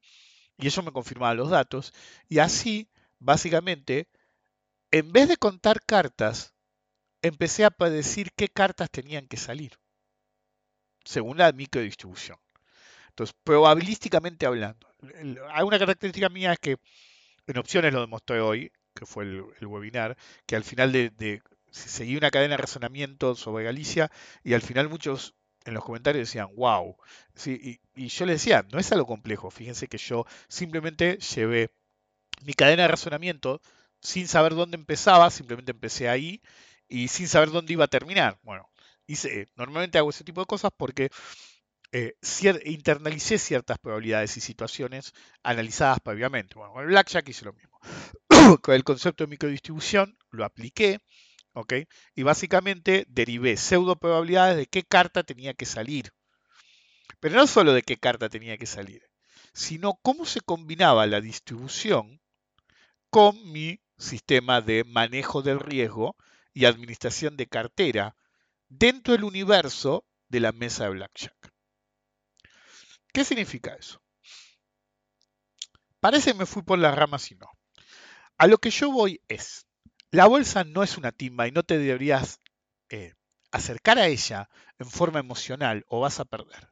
[0.57, 1.93] y eso me confirmaba los datos,
[2.27, 4.09] y así, básicamente,
[4.91, 6.53] en vez de contar cartas,
[7.21, 9.77] empecé a predecir qué cartas tenían que salir,
[11.03, 12.37] según la microdistribución.
[13.09, 14.87] Entonces, probabilísticamente hablando,
[15.49, 16.77] hay una característica mía es que
[17.47, 22.31] en opciones lo demostré hoy, que fue el, webinar, que al final de, seguí una
[22.31, 24.11] cadena de razonamiento sobre Galicia
[24.43, 25.33] y al final muchos
[25.65, 26.95] en los comentarios decían, wow.
[27.35, 29.51] Sí, y, yo les decía, no es algo complejo.
[29.51, 31.71] Fíjense que yo simplemente llevé
[32.43, 33.61] mi cadena de razonamiento
[34.07, 36.41] sin saber dónde empezaba, simplemente empecé ahí
[36.87, 38.39] y sin saber dónde iba a terminar.
[38.41, 38.69] Bueno,
[39.57, 41.09] normalmente hago ese tipo de cosas porque
[41.91, 42.15] eh,
[42.63, 46.55] internalicé ciertas probabilidades y situaciones analizadas previamente.
[46.55, 47.77] Bueno, con el Blackjack hice lo mismo.
[48.61, 50.99] con el concepto de microdistribución lo apliqué,
[51.51, 51.73] ¿ok?
[52.15, 56.13] Y básicamente derivé pseudo probabilidades de qué carta tenía que salir.
[57.19, 59.03] Pero no solo de qué carta tenía que salir,
[59.53, 62.21] sino cómo se combinaba la distribución
[63.09, 66.15] con mi sistema de manejo del riesgo
[66.53, 68.15] y administración de cartera
[68.69, 71.53] dentro del universo de la mesa de Blackjack.
[73.13, 74.01] ¿Qué significa eso?
[75.99, 77.49] Parece que me fui por las ramas y no.
[78.37, 79.65] A lo que yo voy es,
[80.11, 82.39] la bolsa no es una timba y no te deberías
[82.89, 83.13] eh,
[83.51, 86.71] acercar a ella en forma emocional o vas a perder.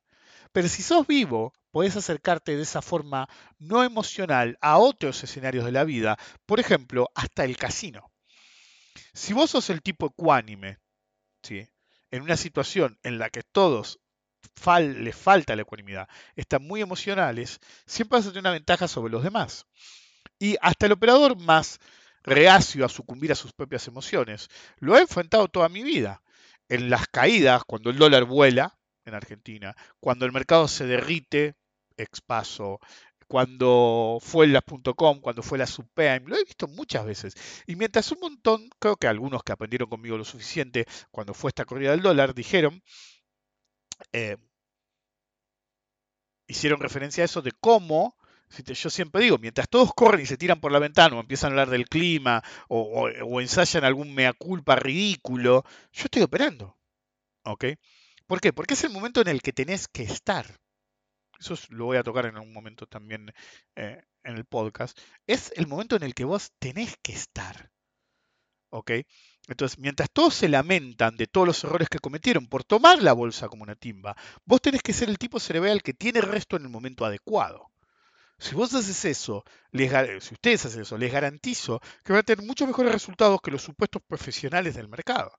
[0.51, 3.27] Pero si sos vivo, podés acercarte de esa forma
[3.59, 8.13] no emocional a otros escenarios de la vida, por ejemplo, hasta el casino.
[9.13, 10.77] Si vos sos el tipo ecuánime,
[11.43, 11.67] ¿sí?
[12.11, 13.99] en una situación en la que todos
[14.79, 16.07] les falta la ecuanimidad,
[16.37, 19.65] están muy emocionales, siempre vas a tener una ventaja sobre los demás.
[20.39, 21.81] Y hasta el operador más
[22.23, 24.47] reacio a sucumbir a sus propias emociones,
[24.77, 26.21] lo he enfrentado toda mi vida.
[26.69, 31.57] En las caídas, cuando el dólar vuela en Argentina, cuando el mercado se derrite,
[31.97, 32.79] expaso,
[33.27, 34.63] cuando fue las
[34.95, 37.35] .com, cuando fue la subprime, lo he visto muchas veces.
[37.67, 41.65] Y mientras un montón, creo que algunos que aprendieron conmigo lo suficiente cuando fue esta
[41.65, 42.81] corrida del dólar, dijeron,
[44.13, 44.37] eh,
[46.47, 48.15] hicieron referencia a eso de cómo,
[48.65, 51.51] yo siempre digo, mientras todos corren y se tiran por la ventana o empiezan a
[51.53, 56.77] hablar del clima o, o- o ensayan algún mea culpa ridículo, yo estoy operando.
[57.45, 57.65] ¿Ok?
[58.27, 58.53] ¿Por qué?
[58.53, 60.45] Porque es el momento en el que tenés que estar.
[61.39, 63.33] Eso es- lo voy a tocar en algún momento también
[63.75, 64.97] eh, en el podcast.
[65.27, 67.71] Es el momento en el que vos tenés que estar.
[68.69, 68.91] ¿Ok?
[69.47, 73.47] Entonces, mientras todos se lamentan de todos los errores que cometieron por tomar la bolsa
[73.47, 76.69] como una timba, vos tenés que ser el tipo cerebral que tiene resto en el
[76.69, 77.71] momento adecuado.
[78.39, 82.67] Si vos haces eso, si ustedes hacen eso, les garantizo que van a tener muchos
[82.67, 85.31] mejores resultados que los supuestos profesionales del mercado.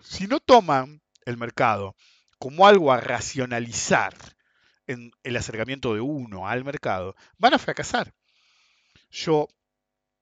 [0.00, 1.94] Si no toman el mercado
[2.38, 4.14] como algo a racionalizar
[4.88, 8.14] en el acercamiento de uno al mercado, van a fracasar.
[9.10, 9.48] Yo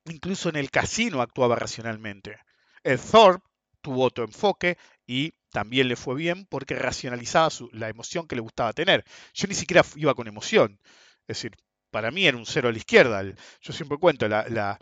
[0.06, 2.38] incluso en el casino actuaba racionalmente.
[2.84, 3.46] El Thorpe
[3.82, 8.42] tuvo otro enfoque y también le fue bien porque racionalizaba su- la emoción que le
[8.42, 9.04] gustaba tener.
[9.34, 10.80] Yo ni siquiera iba con emoción.
[11.22, 11.56] Es decir,
[11.90, 13.22] para mí era un cero a la izquierda.
[13.62, 14.78] Yo siempre cuento, la, la-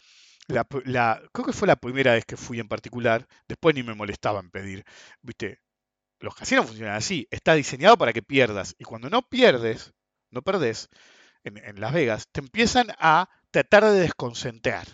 [0.48, 3.94] la la- creo que fue la primera vez que fui en particular, después ni me
[3.94, 4.84] molestaba en pedir.
[5.22, 5.60] Viste,
[6.20, 8.74] los casinos funcionan así, está diseñado para que pierdas.
[8.78, 9.92] Y cuando no pierdes,
[10.30, 10.88] no perdés,
[11.44, 14.86] en, Las Vegas, te empiezan a tratar de desconcentrar.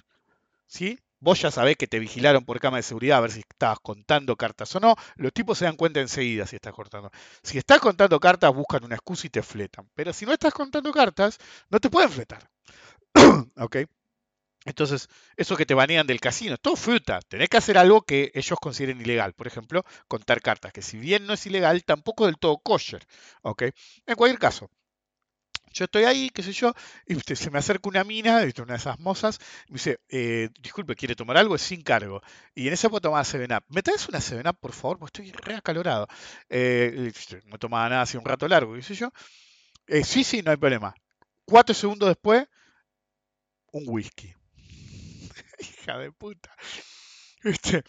[0.67, 0.99] ¿sí?
[1.21, 4.37] Vos ya sabés que te vigilaron por cámara de seguridad a ver si estabas contando
[4.37, 4.97] cartas o no.
[5.17, 7.11] Los tipos se dan cuenta enseguida si estás cortando.
[7.43, 9.89] Si estás contando cartas, buscan una excusa y te fletan.
[9.95, 12.51] Pero si no estás contando cartas, no te pueden fletar.
[13.57, 13.77] ¿Ok?
[14.65, 17.21] Entonces, eso que te banean del casino, todo fruta.
[17.23, 19.33] Tenés que hacer algo que ellos consideren ilegal.
[19.35, 23.07] Por ejemplo, contar cartas, que si bien no es ilegal, tampoco del todo kosher.
[23.43, 23.63] ¿Ok?
[24.07, 24.71] En cualquier caso,
[25.73, 26.75] yo estoy ahí, qué sé yo,
[27.07, 29.39] y viste, se me acerca una mina, una de esas mozas,
[29.69, 31.55] y me dice, eh, disculpe, ¿quiere tomar algo?
[31.55, 32.23] Es sin cargo.
[32.55, 33.65] Y en ese puedo tomar 7-Up.
[33.69, 34.99] ¿Me traes una 7-Up, por favor?
[34.99, 36.09] Porque estoy re acalorado.
[36.49, 37.13] Eh,
[37.47, 39.11] no tomaba nada hace un rato largo, qué sé yo.
[39.87, 40.95] Eh, sí, sí, no hay problema.
[41.45, 42.47] Cuatro segundos después,
[43.73, 44.35] un whisky.
[45.83, 46.51] Hija de puta.
[47.43, 47.83] ¿Viste?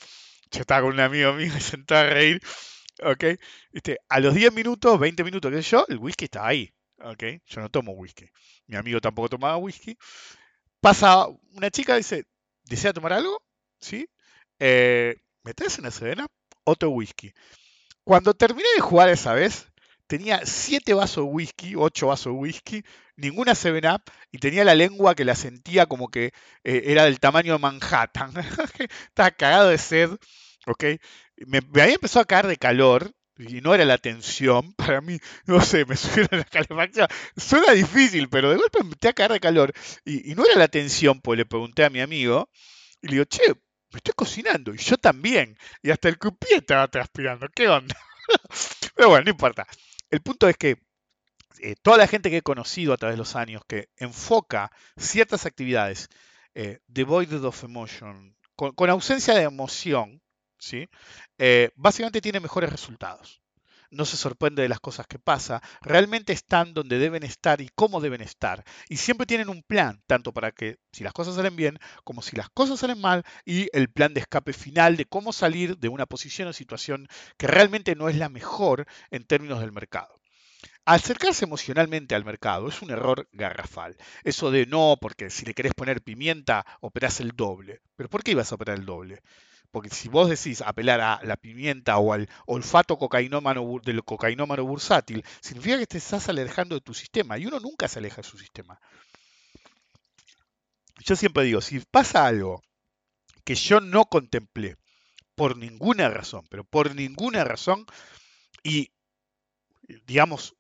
[0.52, 2.42] Yo estaba con un amigo mío sentado a reír.
[3.04, 3.24] ¿Ok?
[3.72, 4.00] ¿Viste?
[4.10, 6.74] A los 10 minutos, 20 minutos, qué sé yo, el whisky estaba ahí.
[7.04, 7.24] ¿Ok?
[7.48, 8.26] Yo no tomo whisky.
[8.68, 9.98] Mi amigo tampoco tomaba whisky.
[10.82, 12.26] Pasa una chica, dice,
[12.64, 13.42] ¿desea tomar algo?
[13.80, 14.08] ¿Sí?
[14.60, 16.28] Eh, ¿Me traes una sedena?
[16.64, 17.34] Otro whisky.
[18.04, 19.71] Cuando terminé de jugar esa vez,
[20.12, 22.84] tenía 7 vasos de whisky, 8 vasos de whisky,
[23.16, 26.34] ninguna 7-Up y tenía la lengua que la sentía como que
[26.66, 28.34] eh, era del tamaño de Manhattan.
[29.08, 30.10] Estaba cagado de sed,
[30.68, 30.84] ¿ok?
[31.48, 35.62] Me, había empezado a caer de calor y no era la tensión, para mí, no
[35.62, 37.08] sé, me subieron la calefacción.
[37.38, 39.72] Suena difícil, pero de golpe me empecé a caer de calor
[40.04, 42.50] y, no era la tensión, pues le pregunté a mi amigo
[43.02, 45.58] y le digo, che, me estoy cocinando y yo también.
[45.82, 47.96] Y hasta el croupier estaba transpirando, ¿qué onda?
[48.96, 49.66] Pero bueno, no importa.
[50.12, 50.78] El punto es que
[51.60, 55.46] eh, toda la gente que he conocido a través de los años que enfoca ciertas
[55.46, 56.10] actividades
[56.54, 60.22] eh, devoid of emotion, con, con ausencia de emoción,
[60.60, 60.90] ¿sí?
[61.38, 63.41] Eh, básicamente tiene mejores resultados.
[63.92, 68.02] No se sorprende de las cosas que pasa, realmente están donde deben estar y cómo
[68.02, 68.64] deben estar.
[68.90, 72.36] Y siempre tienen un plan, tanto para que si las cosas salen bien como si
[72.36, 76.06] las cosas salen mal y el plan de escape final de cómo salir de una
[76.06, 80.22] posición o situación que realmente no es la mejor en términos del mercado.
[80.86, 83.98] Acercarse emocionalmente al mercado es un error garrafal.
[84.24, 87.82] Eso de no, porque si le querés poner pimienta, operás el doble.
[87.96, 89.22] ¿Pero por qué ibas a operar el doble?
[89.72, 95.24] Porque si vos decís apelar a la pimienta o al olfato cocainómano, del cocainómano bursátil,
[95.40, 98.38] significa que te estás alejando de tu sistema y uno nunca se aleja de su
[98.38, 98.80] sistema.
[101.04, 102.62] Yo siempre digo, si pasa algo
[103.44, 104.78] que yo no contemplé
[105.36, 107.86] por ninguna razón, pero por ninguna razón,
[108.64, 108.92] y
[110.06, 110.56] digamos,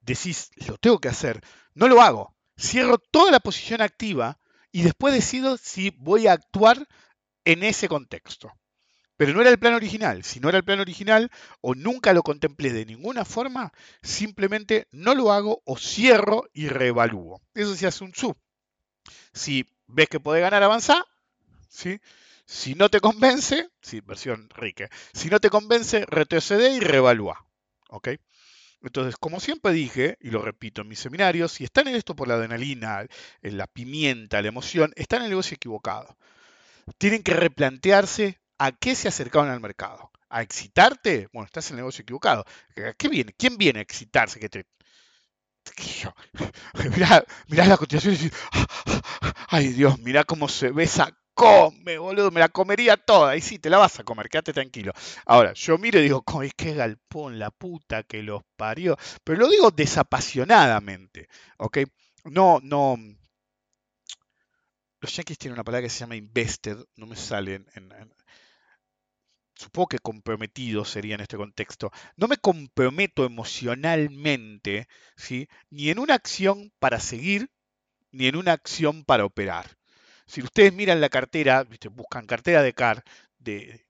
[0.00, 1.42] decís, lo tengo que hacer,
[1.74, 2.34] no lo hago.
[2.58, 4.38] Cierro toda la posición activa
[4.72, 6.88] y después decido si voy a actuar
[7.48, 8.52] en ese contexto.
[9.16, 10.22] Pero no era el plan original.
[10.22, 11.30] Si no era el plan original
[11.62, 13.72] o nunca lo contemplé de ninguna forma,
[14.02, 17.40] simplemente no lo hago o cierro y reevalúo.
[17.54, 18.36] Eso se hace un sub.
[19.32, 21.06] Si ves que podés ganar, avanzá.
[21.70, 21.98] ¿sí?
[22.44, 24.90] Si no te convence, sí, versión rica.
[25.14, 27.46] Si no te convence, retrocede y reevalúa.
[27.88, 28.08] ¿ok?
[28.82, 32.28] Entonces, como siempre dije, y lo repito en mis seminarios, si están en esto por
[32.28, 33.06] la adrenalina,
[33.40, 36.14] en la pimienta, la emoción, están en el negocio equivocado.
[36.98, 40.10] Tienen que replantearse a qué se acercaron al mercado.
[40.30, 41.28] ¿A excitarte?
[41.32, 42.44] Bueno, estás en el negocio equivocado.
[42.88, 43.32] ¿A qué viene?
[43.36, 44.38] ¿Quién viene a excitarse?
[44.40, 44.66] Que te...
[46.96, 48.32] Mirá, mirá la continuación y decís,
[49.48, 53.36] ay Dios, mirá cómo se ve esa come, boludo, me la comería toda.
[53.36, 54.92] Y sí, te la vas a comer, quédate tranquilo.
[55.26, 58.96] Ahora, yo miro y digo, "Coy, qué galpón, la puta que los parió.
[59.22, 61.28] Pero lo digo desapasionadamente,
[61.58, 61.78] ¿ok?
[62.24, 62.96] No, no.
[65.00, 68.14] Los yankees tienen una palabra que se llama invested, no me sale en, en- en-
[69.54, 71.90] supongo que comprometido sería en este contexto.
[72.16, 75.48] No me comprometo emocionalmente, ¿sí?
[75.70, 77.50] Ni en una acción para seguir,
[78.12, 79.78] ni en una acción para operar.
[80.26, 81.88] Si ustedes miran la cartera, ¿viste?
[81.88, 83.04] buscan cartera de CAR
[83.38, 83.86] de,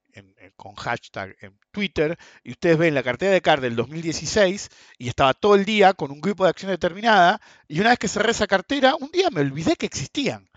[0.56, 5.34] con hashtag en Twitter, y ustedes ven la cartera de CAR del 2016 y estaba
[5.34, 8.46] todo el día con un grupo de acción determinada, y una vez que cerré esa
[8.46, 10.48] cartera, un día me olvidé que existían.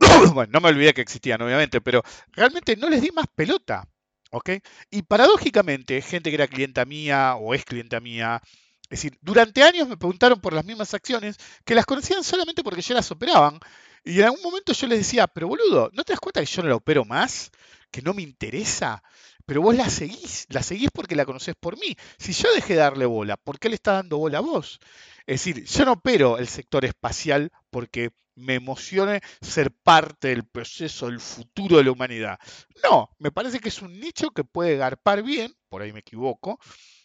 [0.34, 3.88] bueno, no me olvidé que existían, obviamente, pero realmente no les di más pelota.
[4.32, 4.50] ¿ok?
[4.90, 8.40] Y paradójicamente, gente que era clienta mía o es clienta mía,
[8.84, 12.82] es decir, durante años me preguntaron por las mismas acciones que las conocían solamente porque
[12.82, 13.58] yo las operaban.
[14.04, 16.62] Y en algún momento yo les decía, pero boludo, ¿no te das cuenta que yo
[16.62, 17.50] no la opero más?
[17.92, 19.02] ¿Que no me interesa?
[19.46, 21.96] Pero vos la seguís, la seguís porque la conocés por mí.
[22.18, 24.80] Si yo dejé de darle bola, ¿por qué le está dando bola a vos?
[25.26, 31.06] Es decir, yo no opero el sector espacial porque me emocione ser parte del proceso,
[31.06, 32.38] del futuro de la humanidad.
[32.82, 36.58] No, me parece que es un nicho que puede garpar bien, por ahí me equivoco.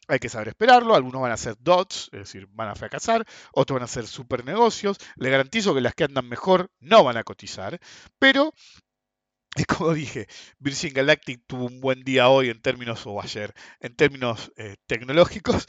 [0.08, 3.76] Hay que saber esperarlo, algunos van a ser dots, es decir, van a fracasar, otros
[3.76, 4.98] van a ser super negocios.
[5.18, 7.78] Le garantizo que las que andan mejor no van a cotizar,
[8.18, 8.54] pero
[9.66, 10.28] como dije,
[10.60, 15.68] Virgin Galactic tuvo un buen día hoy en términos, o ayer, en términos eh, tecnológicos,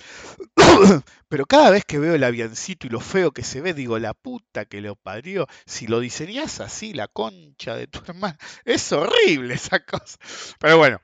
[1.28, 4.14] pero cada vez que veo el avioncito y lo feo que se ve, digo, la
[4.14, 9.54] puta que lo parió, si lo diseñás así, la concha de tu hermana, es horrible
[9.54, 10.18] esa cosa.
[10.58, 11.00] Pero bueno,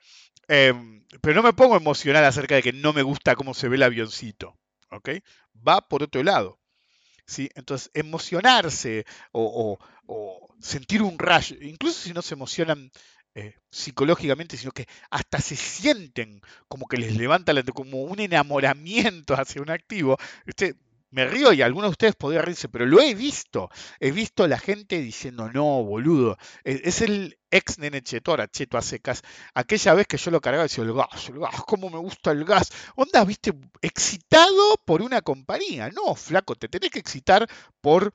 [0.48, 3.76] em, pero no me pongo emocional acerca de que no me gusta cómo se ve
[3.76, 4.58] el avioncito,
[4.90, 5.10] ¿ok?
[5.66, 6.58] Va por otro lado.
[7.26, 7.50] ¿Sí?
[7.54, 12.90] Entonces, emocionarse o, o- sentir un rayo, incluso si no se emocionan
[13.34, 19.34] eh, psicológicamente, sino que hasta se sienten como que les levanta la- como un enamoramiento
[19.38, 20.18] hacia un activo.
[21.14, 23.70] Me río y algunos de ustedes podrían reírse, pero lo he visto.
[24.00, 26.36] He visto a la gente diciendo, no, boludo.
[26.64, 29.22] E- Es el ex nene chetora, cheto a secas.
[29.54, 32.44] Aquella vez que yo lo cargaba, decía, el gas, el gas, cómo me gusta el
[32.44, 32.70] gas.
[32.96, 33.52] Onda, viste,
[33.82, 35.90] excitado por una compañía.
[35.90, 37.48] No, flaco, te tenés que excitar
[37.80, 38.12] por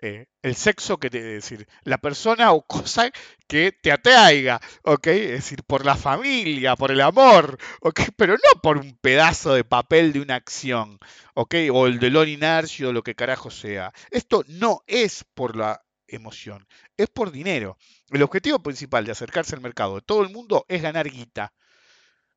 [0.00, 3.10] eh, el sexo que te, decir, la persona o cosa
[3.48, 5.06] que te atraiga, ¿ok?
[5.06, 8.00] Es decir, por la familia, por el amor, ¿ok?
[8.16, 10.98] Pero no por un pedazo de papel de una acción,
[11.34, 11.54] ¿ok?
[11.72, 13.92] O el de Inercio lo que carajo sea.
[14.10, 16.66] Esto no es por la emoción,
[16.96, 17.78] es por dinero.
[18.10, 21.52] El objetivo principal de acercarse al mercado de todo el mundo es ganar guita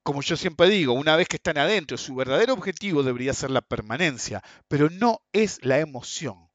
[0.04, 3.62] como yo siempre digo, una vez que están adentro, su verdadero objetivo debería ser la
[3.62, 6.49] permanencia, pero no es la emoción.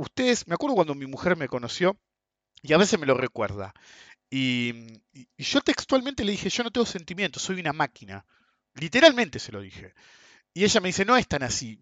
[0.00, 1.94] Ustedes, me acuerdo cuando mi mujer me conoció,
[2.62, 3.74] y a veces me lo recuerda,
[4.30, 5.02] y,
[5.36, 8.24] yo textualmente le dije, yo no tengo sentimientos, soy una máquina.
[8.76, 9.92] Literalmente se lo dije.
[10.54, 11.78] Y ella me dice, no es tan así.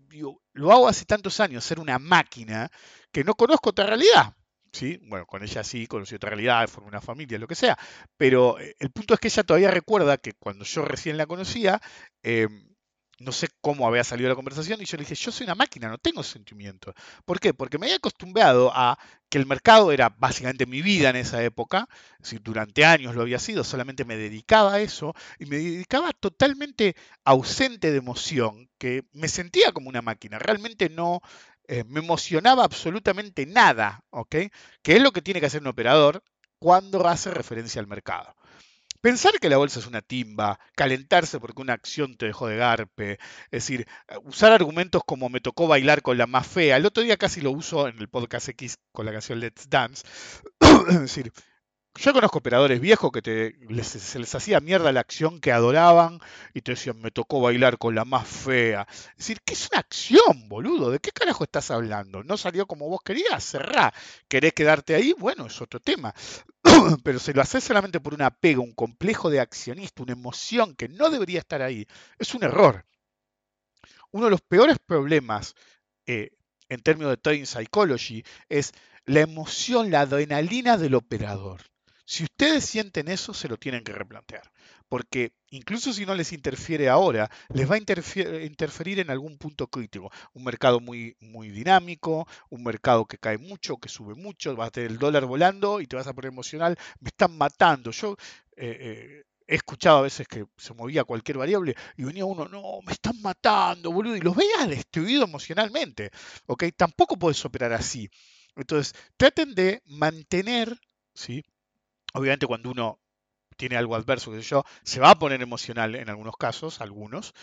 [0.53, 2.69] Lo hago hace tantos años, ser una máquina,
[3.13, 4.35] que no conozco otra realidad.
[4.73, 4.99] ¿Sí?
[5.05, 7.79] Bueno, con ella sí, conocí otra realidad, formé una familia, lo que sea.
[8.17, 11.81] Pero eh, el punto es que ella todavía recuerda que cuando yo recién la conocía,
[12.25, 12.49] eh,
[13.21, 15.89] no sé cómo había salido la conversación y yo le dije, yo soy una máquina,
[15.89, 16.95] no tengo sentimiento.
[17.25, 17.53] ¿Por qué?
[17.53, 18.99] Porque me había acostumbrado a
[19.29, 21.89] que el mercado era básicamente mi vida en esa época,
[22.23, 26.95] si durante años lo había sido, solamente me dedicaba a eso y me dedicaba totalmente
[27.25, 31.21] ausente de emoción, que me sentía como una máquina, realmente no
[31.67, 34.37] eh, me emocionaba absolutamente nada, ¿ok?
[34.83, 36.23] Que es lo que tiene que hacer un operador
[36.59, 38.35] cuando hace referencia al mercado.
[39.01, 43.13] Pensar que la bolsa es una timba, calentarse porque una acción te dejó de garpe,
[43.13, 43.87] es decir,
[44.25, 46.77] usar argumentos como me tocó bailar con la más fea.
[46.77, 50.05] El otro día casi lo uso en el podcast X con la canción Let's Dance.
[50.91, 51.33] es decir,
[51.99, 56.21] yo conozco operadores viejos que te, se les hacía mierda la acción que adoraban
[56.55, 58.87] y te decían, me tocó bailar con la más fea.
[58.91, 60.91] Es decir, ¿qué es una acción, boludo?
[60.91, 62.23] ¿De qué carajo estás hablando?
[62.23, 63.43] ¿No salió como vos querías?
[63.43, 63.93] Cerrá.
[64.29, 65.13] ¿Querés quedarte ahí?
[65.19, 66.15] Bueno, es otro tema.
[67.03, 70.89] Pero si lo haces solamente por un apego, un complejo de accionista, una emoción que
[70.89, 71.87] no debería estar ahí,
[72.19, 72.85] es un error.
[74.11, 75.55] Uno de los peores problemas
[76.07, 76.31] eh,
[76.69, 78.73] en términos de trading psychology es
[79.05, 81.63] la emoción, la adrenalina del operador.
[82.05, 84.51] Si ustedes sienten eso, se lo tienen que replantear.
[84.89, 90.11] Porque incluso si no les interfiere ahora, les va a interferir en algún punto crítico.
[90.33, 94.71] Un mercado muy, muy dinámico, un mercado que cae mucho, que sube mucho, vas a
[94.71, 96.77] tener el dólar volando y te vas a poner emocional.
[97.01, 97.91] Me están matando.
[97.91, 98.17] Yo
[98.57, 102.81] eh, eh, he escuchado a veces que se movía cualquier variable y venía uno, no,
[102.87, 106.11] me están matando, boludo, y los veías destruido emocionalmente.
[106.47, 106.65] ¿ok?
[106.77, 108.11] Tampoco puedes operar así.
[108.57, 110.79] Entonces, traten de mantener,
[111.15, 111.45] ¿sí?
[112.13, 113.01] Obviamente cuando uno
[113.59, 117.35] tiene algo adverso, que yo, se va a poner emocional en algunos casos, algunos,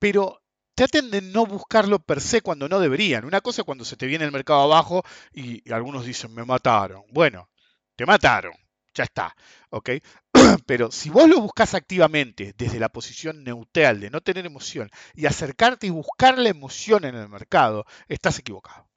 [0.00, 0.42] pero
[0.74, 3.24] traten de no buscarlo per se cuando no deberían.
[3.24, 7.02] Una cosa es cuando se te viene el mercado abajo y, algunos dicen, me mataron.
[7.10, 7.48] Bueno,
[7.96, 8.52] te mataron,
[8.94, 9.36] ya está,
[9.70, 9.90] ¿ok?
[10.66, 15.26] Pero si vos lo buscas activamente desde la posición neutral de no tener emoción y
[15.26, 18.88] acercarte y buscar la emoción en el mercado, estás equivocado.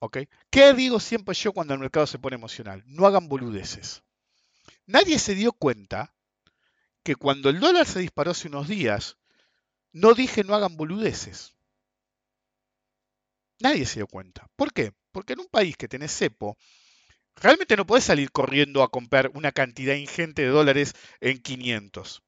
[0.00, 0.18] ¿Ok?
[0.50, 2.84] ¿Qué digo siempre yo cuando el mercado se pone emocional?
[2.86, 4.02] No hagan boludeces.
[4.88, 6.14] Nadie se dio cuenta
[7.04, 9.18] que cuando el dólar se disparó hace unos días,
[9.92, 11.54] no dije no hagan boludeces.
[13.60, 14.48] Nadie se dio cuenta.
[14.56, 14.94] ¿Por qué?
[15.12, 16.56] Porque en un país que tenés cepo,
[17.36, 22.22] realmente no podés salir corriendo a comprar una cantidad ingente de dólares en 500.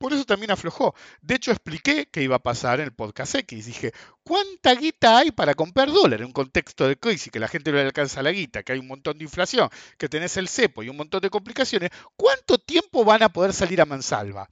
[0.00, 0.94] Por eso también aflojó.
[1.20, 3.66] De hecho, expliqué qué iba a pasar en el podcast X.
[3.66, 3.92] Dije,
[4.24, 7.76] ¿cuánta guita hay para comprar dólar en un contexto de crisis, que la gente no
[7.76, 10.88] le alcanza la guita, que hay un montón de inflación, que tenés el cepo y
[10.88, 11.90] un montón de complicaciones?
[12.16, 14.48] ¿Cuánto tiempo van a poder salir a mansalva?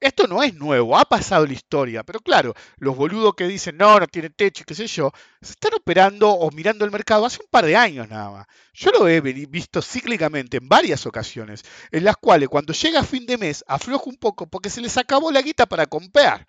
[0.00, 4.00] Esto no es nuevo, ha pasado la historia, pero claro, los boludos que dicen no,
[4.00, 7.42] no tiene techo y qué sé yo, se están operando o mirando el mercado hace
[7.42, 8.46] un par de años nada más.
[8.72, 13.36] Yo lo he visto cíclicamente en varias ocasiones, en las cuales cuando llega fin de
[13.36, 16.46] mes afloja un poco porque se les acabó la guita para comprar.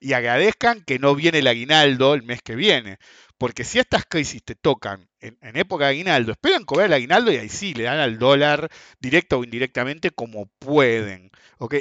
[0.00, 2.98] Y agradezcan que no viene el aguinaldo el mes que viene.
[3.38, 7.36] Porque si estas crisis te tocan en, época de aguinaldo, esperan cobrar el aguinaldo y
[7.36, 8.68] ahí sí, le dan al dólar
[9.00, 11.30] directo o indirectamente como pueden.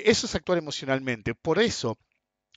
[0.06, 1.34] Eso es actuar emocionalmente.
[1.34, 1.98] Por eso,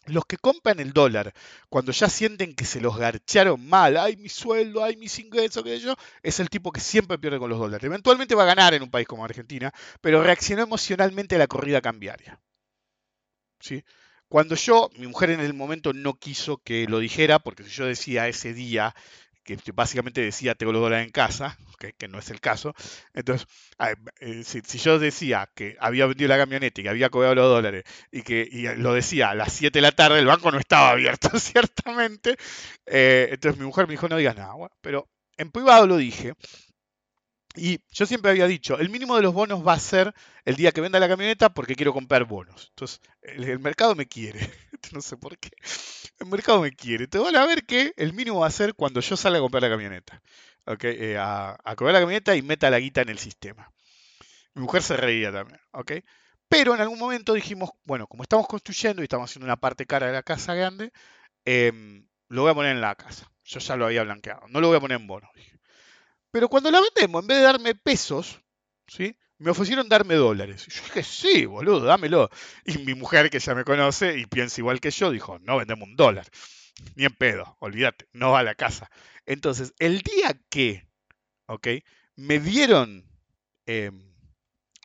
[0.06, 1.32] los que compran el dólar,
[1.68, 5.80] cuando ya sienten que se los garcharon mal, ay mi sueldo, ay mis ingresos, sé
[5.80, 7.84] yo, es el tipo que siempre pierde con los dólares.
[7.84, 11.80] Eventualmente va a ganar en un país como Argentina, pero reaccionó emocionalmente a la corrida
[11.80, 12.40] cambiaria.
[13.60, 13.84] ¿Sí?
[14.30, 17.86] Cuando yo, mi mujer en el momento no quiso que lo dijera, porque si yo
[17.86, 18.94] decía ese día,
[19.42, 21.58] que básicamente decía tengo los dólares en casa,
[21.98, 22.72] que no es el caso,
[23.12, 23.48] entonces,
[24.20, 27.82] eh, si, yo decía que había vendido la camioneta y que había cobrado los dólares
[28.12, 31.30] y que lo decía a las 7 de la tarde, el banco no estaba abierto,
[31.40, 32.36] ciertamente,
[32.86, 35.08] eh, entonces mi mujer me dijo no digas nada, pero
[35.38, 36.34] en privado lo dije,
[37.56, 40.70] y yo siempre había dicho, el mínimo de los bonos va a ser el día
[40.70, 42.68] que venda la camioneta porque quiero comprar bonos.
[42.70, 44.38] Entonces, el, mercado me quiere.
[44.92, 45.50] no sé por qué.
[46.20, 47.08] El mercado me quiere.
[47.08, 49.62] Te van a ver que el mínimo va a ser cuando yo salga a comprar
[49.62, 50.22] la camioneta.
[50.64, 50.96] ¿okay?
[50.96, 53.72] Eh, a, comprar la camioneta y meta la guita en el sistema.
[54.54, 55.60] Mi mujer se reía también.
[55.72, 55.92] ¿ok?
[56.48, 60.06] Pero en algún momento dijimos, bueno, como estamos construyendo y estamos haciendo una parte cara
[60.06, 60.92] de la casa grande,
[61.44, 63.30] em, lo voy a poner en la casa.
[63.44, 64.46] Yo ya lo había blanqueado.
[64.48, 65.30] No lo voy a poner en bonos.
[65.34, 65.59] Dije.
[66.30, 68.40] Pero cuando la vendemos, en vez de darme pesos,
[68.86, 69.16] ¿sí?
[69.40, 70.66] me ofrecieron darme dólares.
[70.68, 72.30] Y yo dije, sí, boludo, dámelo.
[72.64, 75.88] Y mi mujer, que ya me conoce y piensa igual que yo, dijo, no vendemos
[75.88, 76.26] un dólar.
[76.94, 78.90] Ni en pedo, olvídate, no va a la casa.
[79.24, 80.86] Entonces, el día que,
[81.46, 81.68] ¿ok?
[82.16, 83.08] Me dieron
[83.64, 84.14] em,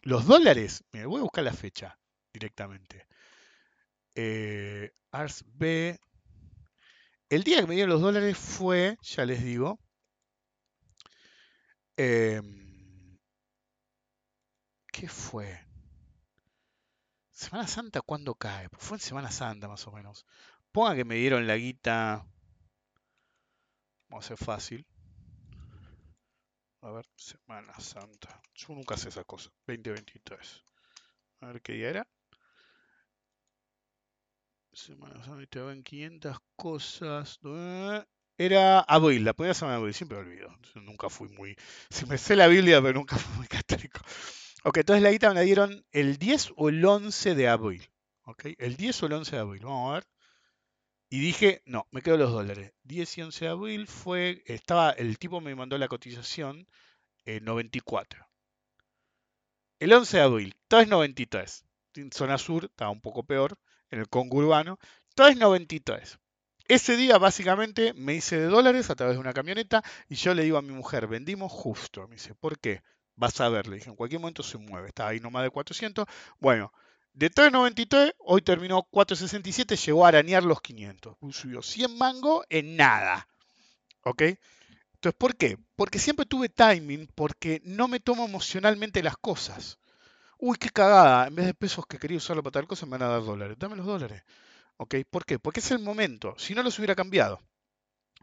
[0.04, 2.00] los dólares, me voy a buscar la fecha
[2.32, 3.06] directamente.
[4.16, 6.00] Eh, Ars B.
[7.30, 9.80] El día que me dieron los dólares fue, ya les digo,
[11.98, 13.18] Em,
[14.92, 15.60] ¿Qué fue?
[17.32, 18.68] Semana Santa, ¿cuándo cae?
[18.78, 20.26] Fue en Semana Santa más o menos.
[20.72, 22.26] ponga que me dieron la guita.
[24.10, 24.86] Vamos a hacer fácil.
[26.82, 28.42] A ver, Semana Santa.
[28.54, 29.50] Yo nunca sé esa cosa.
[29.68, 30.64] 2023.
[31.42, 32.08] A ver qué día era.
[34.74, 37.40] Semana Santa te ven 500 cosas.
[38.38, 38.46] ¿Eh?
[38.46, 40.50] Era abril, la podía hacer en abril, siempre olvido.
[40.76, 41.56] Nunca fui muy.
[41.90, 44.00] Si me sé la Biblia, pero nunca fui muy católico.
[44.64, 47.90] Ok, entonces la guita me la dieron el 10 o el 11 de abril.
[48.24, 49.62] Ok, el 10 o el 11 de abril.
[49.64, 50.08] Vamos a ver.
[51.10, 52.74] Y dije, no, me quedo los dólares.
[52.84, 56.68] 10 y 11 de abril fue, estaba, el tipo me mandó la cotización
[57.26, 58.28] en 94.
[59.80, 61.64] El 11 de abril, 3.93.
[61.96, 63.58] En zona sur, estaba un poco peor,
[63.92, 64.80] en el Congo urbano.
[65.16, 66.18] 3.93.
[66.68, 70.44] Ese día básicamente me hice de dólares a través de una camioneta y yo le
[70.44, 72.08] digo a mi mujer, vendimos justo.
[72.08, 72.82] Me dice, ¿por qué?
[73.16, 74.88] Vas a ver, le dije, en cualquier momento se mueve.
[74.88, 76.06] Estaba ahí nomás de 400.
[76.40, 76.74] Bueno,
[77.14, 81.18] de 3.93, hoy terminó 4.67, llegó a arañar los 500.
[81.32, 83.28] Subió 100 mango en nada.
[84.04, 84.24] ¿Ok?
[84.96, 85.58] Entonces, ¿por qué?
[85.76, 89.78] Porque siempre tuve timing, porque no me tomo emocionalmente las cosas.
[90.40, 91.28] Uy, qué cagada.
[91.28, 93.56] En vez de pesos que quería usarlo para tal cosa, me van a dar dólares.
[93.60, 94.24] Dame los dólares.
[94.78, 94.96] ¿Ok?
[95.10, 95.40] ¿Por qué?
[95.40, 96.36] Porque es el momento.
[96.38, 97.42] Si no los hubiera cambiado.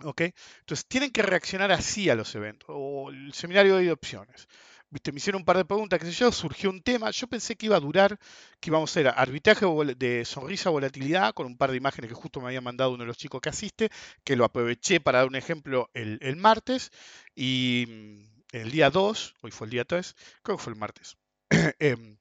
[0.02, 0.22] ¿Ok?
[0.60, 2.68] Entonces, tienen que reaccionar así a los eventos.
[2.70, 4.48] O el seminario de opciones
[4.92, 7.56] viste, me hicieron un par de preguntas, qué sé yo, surgió un tema, yo pensé
[7.56, 8.18] que iba a durar,
[8.60, 12.40] que íbamos a hacer arbitraje de sonrisa volatilidad, con un par de imágenes que justo
[12.40, 13.90] me había mandado uno de los chicos que asiste,
[14.22, 16.90] que lo aproveché para dar un ejemplo el, martes,
[17.34, 21.16] y mm, el día 2, hoy fue el día 3, creo que fue el martes.
[21.78, 22.18] Em,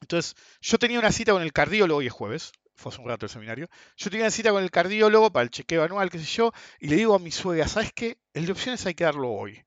[0.00, 3.26] entonces, yo tenía una cita con el cardiólogo, hoy es jueves, fue hace un rato
[3.26, 6.52] el seminario, yo tenía cita con el cardiólogo para el chequeo anual, qué sé yo,
[6.80, 8.18] y le digo a mi suegra, ¿sabes qué?
[8.34, 9.62] El de opciones hay que darlo hoy.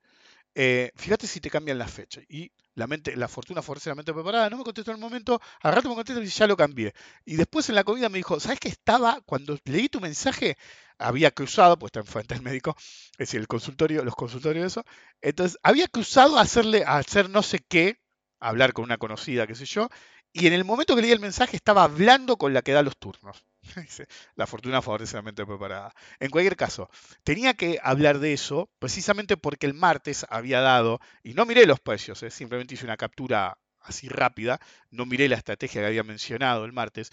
[0.56, 2.22] Eh, fíjate si te cambian la fecha.
[2.30, 5.74] Y la mente, la fortuna la mente preparada, no me contestó en el momento, al
[5.74, 6.94] rato me contestó y ya lo cambié.
[7.26, 9.22] Y después en la comida me dijo, ¿sabes qué estaba?
[9.26, 10.58] Cuando leí tu mensaje,
[10.98, 14.84] había cruzado, pues está enfrente del médico, es decir, el consultorio, los consultorios eso,
[15.22, 18.00] entonces había cruzado hacerle, a hacer no sé qué,
[18.40, 19.90] hablar con una conocida, qué sé yo,
[20.38, 22.98] y en el momento que leí el mensaje estaba hablando con la que da los
[22.98, 23.46] turnos.
[24.36, 25.94] la fortuna favorece la mente preparada.
[26.20, 26.90] En cualquier caso,
[27.24, 31.80] tenía que hablar de eso precisamente porque el martes había dado, y no miré los
[31.80, 32.30] precios, ¿eh?
[32.30, 34.60] simplemente hice una captura así rápida,
[34.90, 37.12] no miré la estrategia que había mencionado el martes,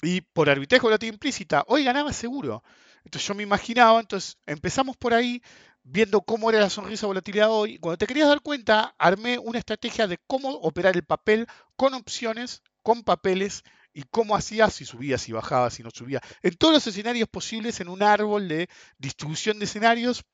[0.00, 2.62] y por arbitraje volátil implícita, hoy ganaba seguro.
[3.04, 5.42] Entonces yo me imaginaba, entonces empezamos por ahí
[5.84, 7.78] viendo cómo era la sonrisa volatilidad hoy.
[7.78, 12.62] Cuando te querías dar cuenta, armé una estrategia de cómo operar el papel con opciones,
[12.82, 13.62] con papeles
[13.92, 17.80] y cómo hacía, si subía, si bajaba, si no subía, en todos los escenarios posibles
[17.80, 18.68] en un árbol de
[18.98, 20.24] distribución de escenarios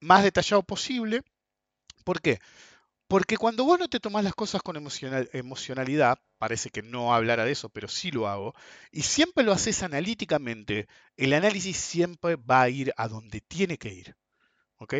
[0.00, 1.22] más detallado posible.
[2.04, 2.38] ¿Por qué?
[3.06, 4.76] Porque cuando vos no te tomás las cosas con
[5.32, 8.54] emocionalidad, parece que no hablara de eso, pero sí lo hago,
[8.92, 13.92] y siempre lo haces analíticamente, el análisis siempre va a ir a donde tiene que
[13.92, 14.16] ir.
[14.80, 14.94] ¿Ok?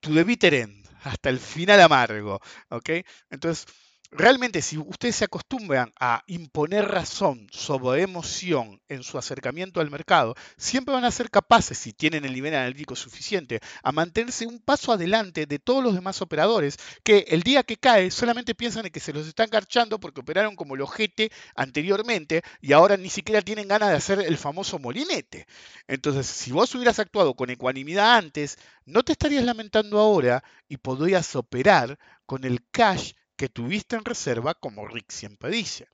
[0.00, 2.40] To the bitter end, hasta el final amargo.
[2.70, 2.90] ¿Ok?
[3.30, 3.66] Entonces,
[4.12, 10.34] realmente si ustedes se acostumbran a imponer razón sobre emoción en su acercamiento al mercado,
[10.58, 14.92] siempre van a ser capaces, si tienen el nivel analítico suficiente, a mantenerse un paso
[14.92, 19.00] adelante de todos los demás operadores que el día que cae solamente piensan en que
[19.00, 23.68] se los están garchando porque operaron como el ojete anteriormente y ahora ni siquiera tienen
[23.68, 25.46] ganas de hacer el famoso molinete.
[25.88, 31.34] Entonces, si vos hubieras actuado con ecuanimidad antes, no te estarías lamentando ahora y podrías
[31.34, 33.12] operar con el cash
[33.42, 35.88] que tuviste en reserva, como Rick siempre dice.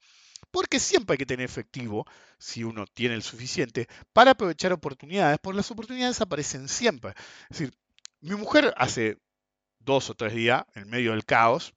[0.51, 2.05] Porque siempre hay que tener efectivo,
[2.39, 7.15] si uno tiene el suficiente, para aprovechar oportunidades, porque las oportunidades aparecen siempre.
[7.49, 7.75] Es decir,
[8.21, 9.17] mi mujer hace
[9.79, 11.73] dos o tres días, en medio del caos,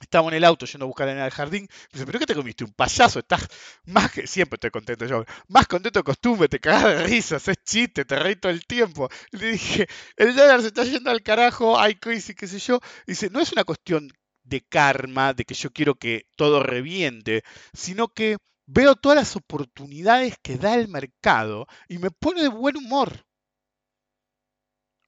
[0.00, 1.68] estaba en el auto yendo a buscar en el jardín.
[1.68, 2.64] Me dice, ¿pero qué te comiste?
[2.64, 3.46] Un payaso, estás
[3.84, 4.26] más que.
[4.26, 5.22] Siempre estoy contento yo.
[5.48, 9.10] Más contento de costumbre, te cagas de risas, es chiste, te reí todo el tiempo.
[9.32, 9.86] le dije,
[10.16, 12.80] el dólar se está yendo al carajo, hay crisis, qué sé yo.
[13.06, 14.10] dice, no es una cuestión
[14.44, 17.42] de karma, de que yo quiero que todo reviente,
[17.72, 18.36] sino que
[18.66, 23.26] veo todas las oportunidades que da el mercado y me pone de buen humor.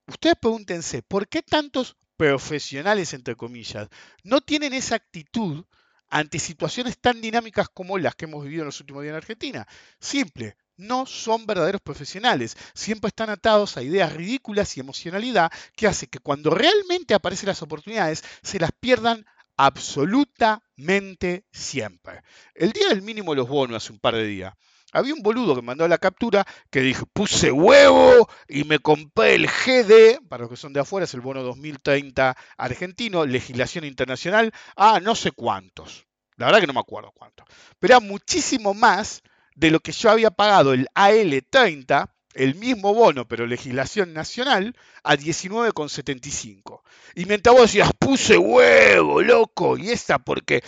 [0.07, 3.89] Ustedes pregúntense, ¿por qué tantos profesionales, entre comillas,
[4.23, 5.65] no tienen esa actitud
[6.09, 9.67] ante situaciones tan dinámicas como las que hemos vivido en los últimos días en Argentina?
[9.99, 12.55] Simple, no son verdaderos profesionales.
[12.73, 17.61] Siempre están atados a ideas ridículas y emocionalidad que hace que cuando realmente aparecen las
[17.61, 19.25] oportunidades se las pierdan
[19.57, 22.21] absolutamente siempre.
[22.53, 24.53] El día del mínimo de los bonos hace un par de días.
[24.93, 29.47] Había un boludo que mandó la captura que dijo, puse huevo y me compré el
[29.47, 35.01] GD, para los que son de afuera, es el bono 2030 argentino, legislación internacional, a
[35.01, 36.07] no sé cuántos.
[36.37, 37.45] La verdad que no me acuerdo cuántos.
[37.79, 39.21] Pero era muchísimo más
[39.57, 45.15] de lo que yo había pagado el AL30, el mismo bono, pero legislación nacional, a
[45.15, 46.81] 19,75.
[47.15, 50.63] Y mientras vos decías, puse huevo, loco, y esa porque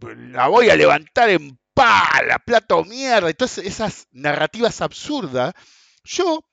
[0.00, 5.52] la voy a levantar en pala, plato mierda, y todas esas narrativas absurdas,
[6.04, 6.44] yo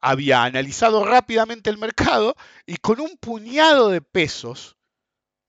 [0.00, 4.78] había analizado rápidamente el mercado y con un puñado de pesos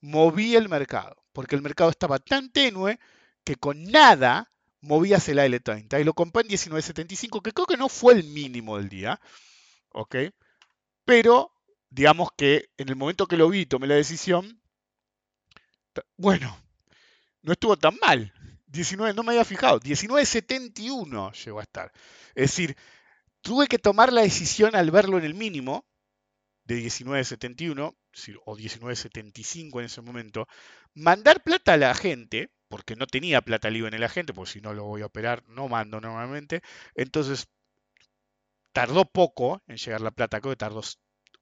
[0.01, 2.99] moví el mercado, porque el mercado estaba tan tenue
[3.45, 4.50] que con nada
[4.81, 8.77] movías el AL30 y lo compré en 19.75, que creo que no fue el mínimo
[8.77, 9.19] del día,
[9.91, 10.15] ¿ok?
[11.05, 11.51] Pero
[11.89, 14.61] digamos que en el momento que lo vi, tomé la decisión,
[16.17, 16.57] bueno,
[17.41, 18.33] no estuvo tan mal.
[18.67, 21.91] 19, no me había fijado, 19.71 llegó a estar.
[22.35, 22.77] Es decir,
[23.41, 25.85] tuve que tomar la decisión al verlo en el mínimo
[26.71, 27.95] de 19.71
[28.45, 30.47] o 19.75 en ese momento,
[30.93, 34.61] mandar plata a la gente, porque no tenía plata libre en el agente, porque si
[34.61, 36.61] no lo voy a operar, no mando normalmente.
[36.95, 37.49] Entonces,
[38.71, 40.81] tardó poco en llegar la plata, creo que tardó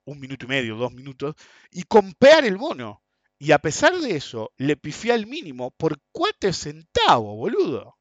[0.06, 1.36] un minuto y medio, dos minutos,
[1.72, 3.04] y comprar el bono.
[3.38, 7.98] Y a pesar de eso, le pifié al mínimo por cuatro centavos, boludo.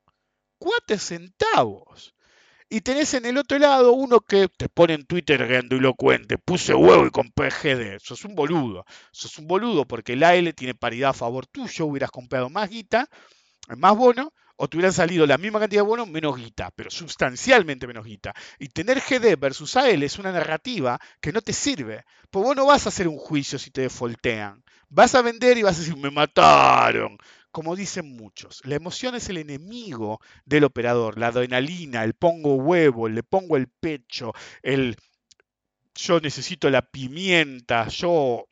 [0.58, 2.14] Cuatro centavos.
[2.70, 5.64] Y tenés en el otro lado uno que te pone en Twitter
[5.96, 7.98] cuente, puse huevo y compré GD.
[7.98, 8.84] Sos un boludo.
[9.10, 13.08] Sos un boludo porque el AL tiene paridad a favor tuyo, hubieras comprado más guita,
[13.76, 17.86] más bono, o te hubieran salido la misma cantidad de bono, menos guita, pero sustancialmente
[17.86, 18.34] menos guita.
[18.58, 22.04] Y tener GD versus AL es una narrativa que no te sirve.
[22.30, 24.62] Pues vos no vas a hacer un juicio si te defoltean.
[24.90, 27.16] Vas a vender y vas a decir, me mataron
[27.58, 33.08] como dicen muchos, la emoción es el enemigo del operador, la adrenalina, el pongo huevo,
[33.08, 34.32] le pongo el pecho,
[34.62, 34.94] el
[35.96, 38.46] yo necesito la pimienta, yo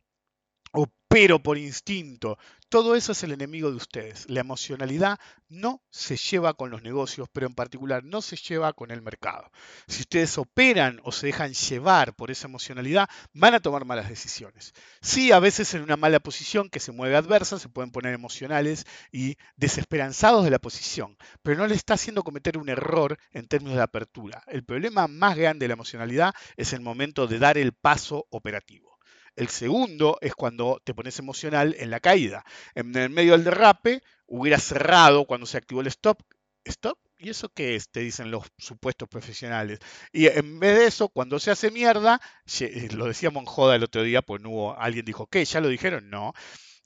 [1.17, 2.37] opero por instinto.
[2.69, 4.29] Todo eso es el enemigo de ustedes.
[4.29, 8.91] La emocionalidad no se lleva con los negocios, pero en particular no se lleva con
[8.91, 9.51] el mercado.
[9.87, 14.75] Si ustedes operan o se dejan llevar por esa emocionalidad, van a tomar malas decisiones.
[15.01, 18.85] Sí, a veces en una mala posición que se mueve adversa, se pueden poner emocionales
[19.11, 23.77] y desesperanzados de la posición, pero no le está haciendo cometer un error en términos
[23.77, 24.43] de apertura.
[24.49, 28.96] El problema más grande de la emocionalidad es el momento de dar el paso operativo.
[29.37, 32.45] El segundo es cuando te pones emocional en la caída.
[32.75, 36.23] En el medio del derrape, hubiera cerrado cuando se activó el stop.
[36.65, 36.99] ¿Stop?
[37.19, 37.91] ¿Y eso qué es?
[37.91, 39.79] Te dicen los supuestos profesionales.
[40.13, 42.21] Y en vez de eso, cuando se hace mierda,
[42.61, 45.45] eh, lo decíamos en joda el otro día, pues no hubo, alguien dijo, ¿qué?
[45.45, 46.11] ¿Ya lo dijeron?
[46.11, 46.33] No.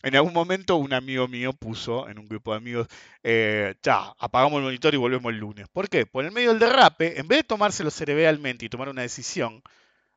[0.03, 2.89] En algún momento un amigo mío puso en un grupo de amigos,
[3.23, 5.69] eh, ya, apagamos el monitor y volvemos el lunes.
[5.69, 6.07] ¿Por qué?
[6.07, 9.63] Por el medio del derrape, en vez de tomárselo cerebralmente y tomar una decisión,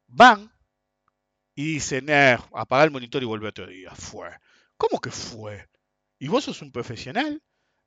[0.07, 0.51] van,
[1.55, 3.91] y dicen, eh, apaga el monitor y vuelve otro día.
[3.95, 4.29] Fue.
[4.77, 5.67] ¿Cómo que fue?
[6.19, 7.41] ¿Y vos sos un profesional?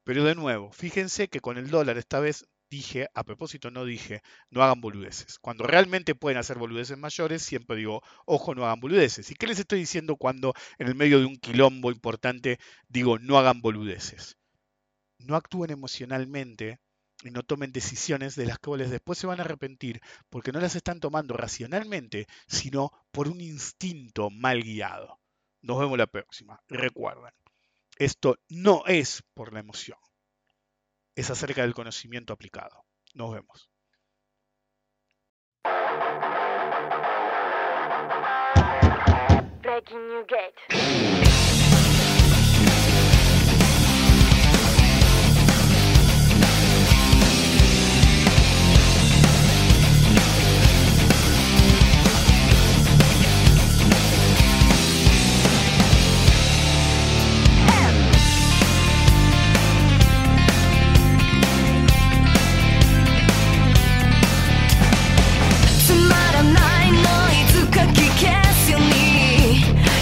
[0.04, 4.22] Pero de nuevo, fíjense que con el dólar esta vez dije, a propósito no dije,
[4.50, 5.38] no hagan boludeces.
[5.38, 9.30] Cuando realmente pueden hacer boludeces mayores, siempre digo, ojo, no hagan boludeces.
[9.30, 12.58] ¿Y qué les estoy diciendo cuando en el medio de un quilombo importante
[12.88, 14.36] digo, no hagan boludeces?
[15.18, 16.78] No actúen emocionalmente
[17.22, 20.76] y no tomen decisiones de las cuales después se van a arrepentir, porque no las
[20.76, 25.18] están tomando racionalmente, sino por un instinto mal guiado.
[25.62, 26.60] Nos vemos la próxima.
[26.68, 27.32] Recuerden,
[27.98, 29.98] esto no es por la emoción,
[31.14, 32.84] es acerca del conocimiento aplicado.
[33.14, 33.70] Nos vemos.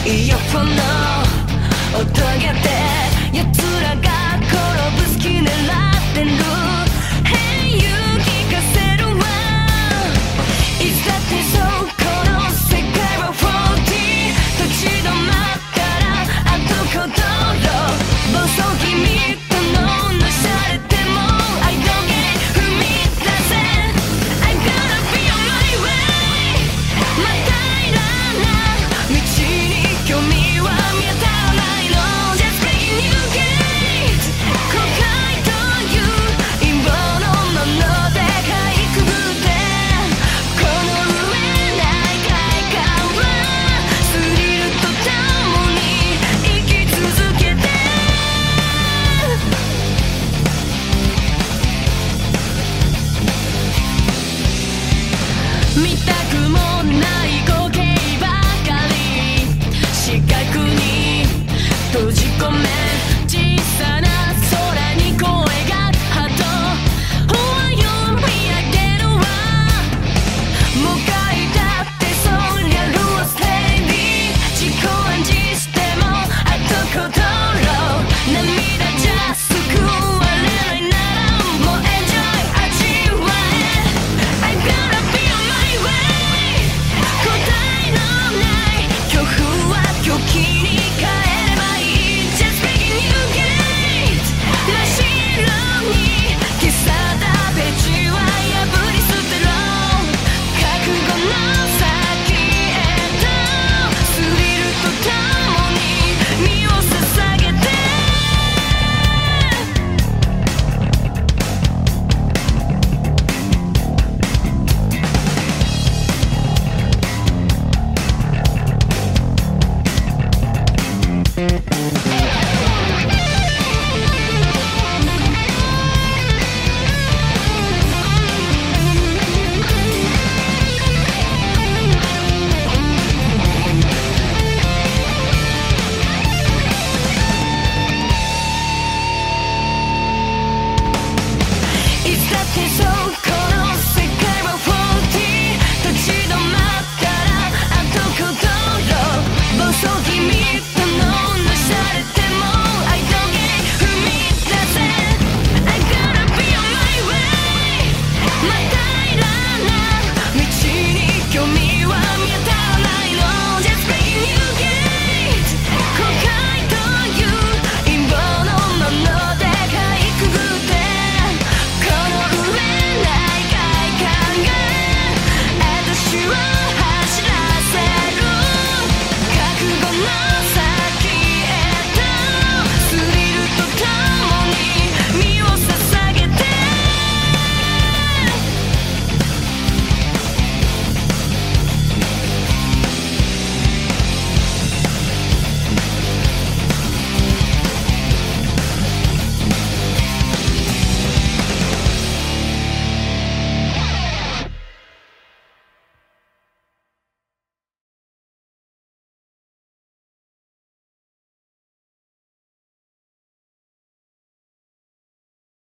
[0.07, 2.93] 이어폰 너 어떻게 돼?